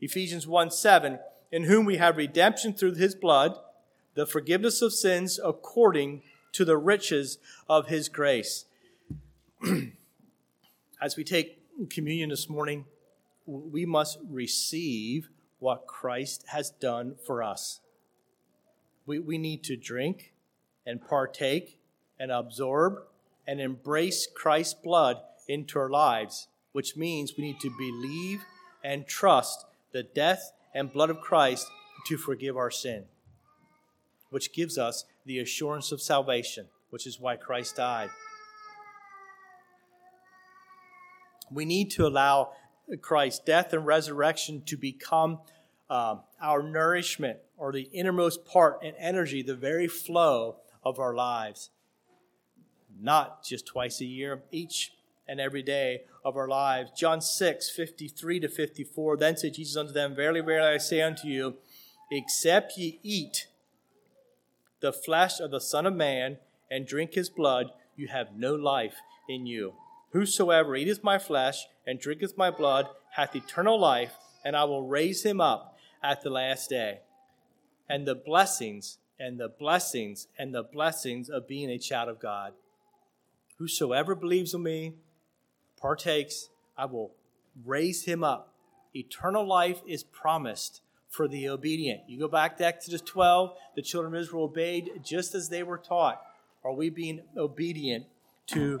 Ephesians 0.00 0.46
1 0.46 0.70
7, 0.70 1.18
in 1.50 1.64
whom 1.64 1.86
we 1.86 1.96
have 1.96 2.16
redemption 2.16 2.74
through 2.74 2.94
His 2.94 3.14
blood, 3.14 3.58
the 4.14 4.26
forgiveness 4.26 4.82
of 4.82 4.92
sins 4.92 5.40
according 5.42 6.22
to 6.52 6.64
the 6.64 6.76
riches 6.76 7.38
of 7.68 7.88
His 7.88 8.08
grace. 8.08 8.66
As 11.02 11.16
we 11.16 11.24
take 11.24 11.58
communion 11.88 12.28
this 12.28 12.48
morning, 12.48 12.84
we 13.46 13.86
must 13.86 14.18
receive 14.28 15.30
what 15.58 15.86
Christ 15.86 16.44
has 16.48 16.70
done 16.70 17.16
for 17.26 17.42
us. 17.42 17.80
We, 19.06 19.18
we 19.18 19.38
need 19.38 19.64
to 19.64 19.76
drink 19.76 20.32
and 20.86 21.00
partake 21.00 21.78
and 22.18 22.30
absorb 22.30 23.02
and 23.46 23.60
embrace 23.60 24.28
Christ's 24.32 24.74
blood 24.74 25.18
into 25.48 25.78
our 25.78 25.90
lives, 25.90 26.48
which 26.72 26.96
means 26.96 27.34
we 27.36 27.44
need 27.44 27.60
to 27.60 27.70
believe 27.76 28.44
and 28.84 29.06
trust 29.06 29.64
the 29.92 30.02
death 30.02 30.52
and 30.74 30.92
blood 30.92 31.10
of 31.10 31.20
Christ 31.20 31.66
to 32.06 32.16
forgive 32.16 32.56
our 32.56 32.70
sin, 32.70 33.04
which 34.30 34.52
gives 34.52 34.78
us 34.78 35.04
the 35.26 35.38
assurance 35.38 35.92
of 35.92 36.00
salvation, 36.00 36.66
which 36.90 37.06
is 37.06 37.20
why 37.20 37.36
Christ 37.36 37.76
died. 37.76 38.10
We 41.50 41.64
need 41.64 41.90
to 41.92 42.06
allow 42.06 42.52
Christ's 43.00 43.40
death 43.40 43.72
and 43.72 43.84
resurrection 43.84 44.62
to 44.66 44.76
become 44.76 45.40
uh, 45.90 46.16
our 46.40 46.62
nourishment 46.62 47.38
or 47.58 47.72
the 47.72 47.88
innermost 47.92 48.46
part 48.46 48.78
and 48.82 48.94
energy, 48.98 49.42
the 49.42 49.56
very 49.56 49.88
flow 49.88 50.56
of 50.84 50.98
our 50.98 51.14
lives. 51.14 51.70
Not 52.98 53.44
just 53.44 53.66
twice 53.66 54.00
a 54.00 54.06
year, 54.06 54.42
each 54.50 54.92
and 55.28 55.40
every 55.40 55.62
day 55.62 56.02
of 56.24 56.36
our 56.36 56.48
lives. 56.48 56.92
John 56.96 57.20
6, 57.20 57.70
53 57.70 58.40
to 58.40 58.48
54. 58.48 59.16
Then 59.16 59.36
said 59.36 59.54
Jesus 59.54 59.76
unto 59.76 59.92
them, 59.92 60.14
Verily, 60.14 60.40
verily, 60.40 60.74
I 60.74 60.78
say 60.78 61.02
unto 61.02 61.26
you, 61.28 61.56
except 62.10 62.78
ye 62.78 63.00
eat 63.02 63.48
the 64.80 64.92
flesh 64.92 65.40
of 65.40 65.50
the 65.50 65.60
Son 65.60 65.86
of 65.86 65.94
Man 65.94 66.38
and 66.70 66.86
drink 66.86 67.14
his 67.14 67.28
blood, 67.28 67.72
you 67.96 68.08
have 68.08 68.36
no 68.36 68.54
life 68.54 68.96
in 69.28 69.46
you. 69.46 69.74
Whosoever 70.12 70.74
eateth 70.76 71.04
my 71.04 71.18
flesh 71.18 71.66
and 71.86 72.00
drinketh 72.00 72.36
my 72.36 72.50
blood 72.50 72.88
hath 73.12 73.36
eternal 73.36 73.78
life, 73.78 74.14
and 74.44 74.56
I 74.56 74.64
will 74.64 74.86
raise 74.86 75.22
him 75.24 75.40
up 75.40 75.76
at 76.02 76.22
the 76.22 76.30
last 76.30 76.70
day. 76.70 77.00
And 77.88 78.06
the 78.06 78.14
blessings 78.14 78.98
and 79.18 79.38
the 79.38 79.48
blessings 79.48 80.28
and 80.38 80.54
the 80.54 80.62
blessings 80.62 81.28
of 81.28 81.46
being 81.46 81.70
a 81.70 81.78
child 81.78 82.08
of 82.08 82.18
God. 82.18 82.54
Whosoever 83.58 84.14
believes 84.14 84.54
in 84.54 84.62
me, 84.62 84.94
partakes, 85.78 86.48
I 86.76 86.86
will 86.86 87.12
raise 87.64 88.04
him 88.04 88.24
up. 88.24 88.54
Eternal 88.94 89.46
life 89.46 89.82
is 89.86 90.02
promised 90.02 90.80
for 91.08 91.28
the 91.28 91.48
obedient. 91.48 92.02
You 92.08 92.18
go 92.18 92.28
back 92.28 92.56
to 92.58 92.64
Exodus 92.64 93.02
12, 93.02 93.52
the 93.76 93.82
children 93.82 94.14
of 94.14 94.20
Israel 94.20 94.44
obeyed 94.44 94.90
just 95.02 95.34
as 95.34 95.48
they 95.48 95.62
were 95.62 95.78
taught. 95.78 96.22
Are 96.64 96.72
we 96.72 96.88
being 96.88 97.20
obedient 97.36 98.06
to 98.48 98.80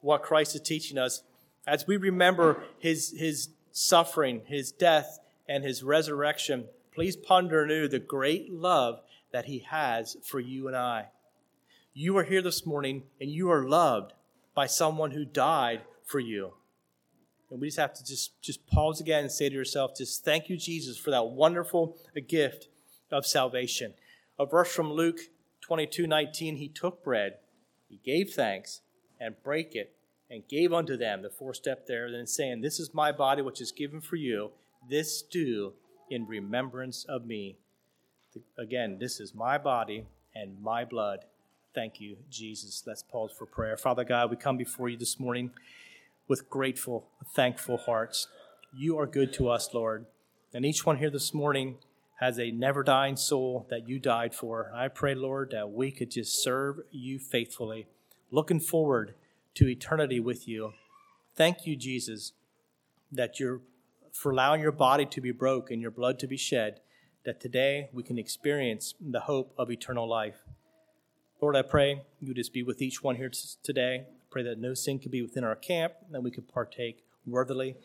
what 0.00 0.22
Christ 0.22 0.54
is 0.54 0.62
teaching 0.62 0.98
us? 0.98 1.22
As 1.66 1.86
we 1.86 1.96
remember 1.96 2.62
his, 2.78 3.14
his 3.16 3.50
suffering, 3.72 4.42
his 4.46 4.72
death, 4.72 5.20
and 5.48 5.64
his 5.64 5.82
resurrection, 5.82 6.66
please 6.92 7.16
ponder 7.16 7.64
anew 7.64 7.88
the 7.88 7.98
great 7.98 8.52
love 8.52 9.00
that 9.32 9.46
he 9.46 9.60
has 9.70 10.16
for 10.24 10.40
you 10.40 10.66
and 10.66 10.76
I. 10.76 11.06
You 11.92 12.16
are 12.18 12.24
here 12.24 12.42
this 12.42 12.66
morning 12.66 13.04
and 13.20 13.30
you 13.30 13.50
are 13.50 13.68
loved 13.68 14.12
by 14.54 14.66
someone 14.66 15.12
who 15.12 15.24
died 15.24 15.82
for 16.04 16.20
you. 16.20 16.54
And 17.50 17.60
we 17.60 17.68
just 17.68 17.78
have 17.78 17.94
to 17.94 18.04
just, 18.04 18.40
just 18.42 18.66
pause 18.66 19.00
again 19.00 19.22
and 19.22 19.30
say 19.30 19.48
to 19.48 19.54
yourself, 19.54 19.96
just 19.96 20.24
thank 20.24 20.48
you, 20.48 20.56
Jesus, 20.56 20.98
for 20.98 21.10
that 21.10 21.28
wonderful 21.28 21.96
gift 22.26 22.68
of 23.12 23.24
salvation. 23.24 23.94
A 24.38 24.46
verse 24.46 24.74
from 24.74 24.92
Luke 24.92 25.20
22 25.60 26.06
19, 26.06 26.56
he 26.56 26.68
took 26.68 27.04
bread, 27.04 27.34
he 27.88 28.00
gave 28.04 28.30
thanks, 28.30 28.80
and 29.20 29.42
brake 29.42 29.74
it, 29.74 29.94
and 30.30 30.48
gave 30.48 30.72
unto 30.72 30.96
them 30.96 31.22
the 31.22 31.30
four 31.30 31.54
step 31.54 31.86
there, 31.86 32.10
then 32.10 32.26
saying, 32.26 32.60
This 32.60 32.80
is 32.80 32.94
my 32.94 33.12
body 33.12 33.42
which 33.42 33.60
is 33.60 33.72
given 33.72 34.00
for 34.00 34.16
you. 34.16 34.50
This 34.88 35.22
do 35.22 35.72
in 36.10 36.26
remembrance 36.26 37.04
of 37.08 37.26
me. 37.26 37.56
Again, 38.56 38.98
this 39.00 39.18
is 39.18 39.34
my 39.34 39.58
body 39.58 40.04
and 40.34 40.62
my 40.62 40.84
blood. 40.84 41.24
Thank 41.74 42.00
you, 42.00 42.18
Jesus. 42.30 42.84
Let's 42.86 43.02
pause 43.02 43.32
for 43.36 43.46
prayer. 43.46 43.76
Father 43.76 44.04
God, 44.04 44.30
we 44.30 44.36
come 44.36 44.56
before 44.56 44.88
you 44.88 44.96
this 44.96 45.18
morning 45.18 45.50
with 46.28 46.48
grateful, 46.48 47.08
thankful 47.34 47.78
hearts. 47.78 48.28
You 48.74 48.98
are 48.98 49.06
good 49.06 49.32
to 49.34 49.48
us, 49.48 49.74
Lord. 49.74 50.06
And 50.54 50.64
each 50.64 50.86
one 50.86 50.98
here 50.98 51.10
this 51.10 51.34
morning 51.34 51.78
has 52.20 52.38
a 52.38 52.50
never 52.50 52.82
dying 52.82 53.16
soul 53.16 53.66
that 53.68 53.88
you 53.88 53.98
died 53.98 54.34
for. 54.34 54.70
I 54.74 54.88
pray, 54.88 55.14
Lord, 55.14 55.50
that 55.50 55.72
we 55.72 55.90
could 55.90 56.10
just 56.10 56.42
serve 56.42 56.80
you 56.90 57.18
faithfully, 57.18 57.88
looking 58.30 58.60
forward 58.60 59.14
to 59.54 59.68
eternity 59.68 60.20
with 60.20 60.46
you. 60.46 60.74
Thank 61.34 61.66
you, 61.66 61.76
Jesus, 61.76 62.32
that 63.12 63.40
you're 63.40 63.60
for 64.16 64.32
allowing 64.32 64.60
your 64.60 64.72
body 64.72 65.04
to 65.06 65.20
be 65.20 65.30
broke 65.30 65.70
and 65.70 65.82
your 65.82 65.90
blood 65.90 66.18
to 66.18 66.26
be 66.26 66.36
shed, 66.36 66.80
that 67.24 67.40
today 67.40 67.88
we 67.92 68.02
can 68.02 68.18
experience 68.18 68.94
the 69.00 69.20
hope 69.20 69.52
of 69.58 69.70
eternal 69.70 70.08
life. 70.08 70.44
Lord, 71.40 71.56
I 71.56 71.62
pray 71.62 72.02
you 72.20 72.32
just 72.32 72.52
be 72.52 72.62
with 72.62 72.80
each 72.80 73.02
one 73.02 73.16
here 73.16 73.30
today. 73.62 74.04
I 74.06 74.26
pray 74.30 74.42
that 74.44 74.58
no 74.58 74.74
sin 74.74 74.98
could 74.98 75.10
be 75.10 75.22
within 75.22 75.44
our 75.44 75.56
camp, 75.56 75.94
and 76.04 76.14
that 76.14 76.22
we 76.22 76.30
could 76.30 76.48
partake 76.48 77.04
worthily. 77.26 77.76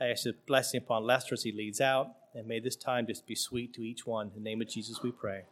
I 0.00 0.06
ask 0.06 0.26
a 0.26 0.34
blessing 0.46 0.78
upon 0.78 1.04
Lester 1.04 1.34
as 1.34 1.42
he 1.42 1.52
leads 1.52 1.80
out, 1.80 2.08
and 2.34 2.46
may 2.46 2.60
this 2.60 2.76
time 2.76 3.06
just 3.06 3.26
be 3.26 3.34
sweet 3.34 3.72
to 3.74 3.82
each 3.82 4.06
one. 4.06 4.28
In 4.28 4.42
the 4.42 4.50
name 4.50 4.60
of 4.60 4.68
Jesus 4.68 5.02
we 5.02 5.10
pray. 5.10 5.44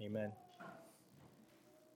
Amen. 0.00 0.32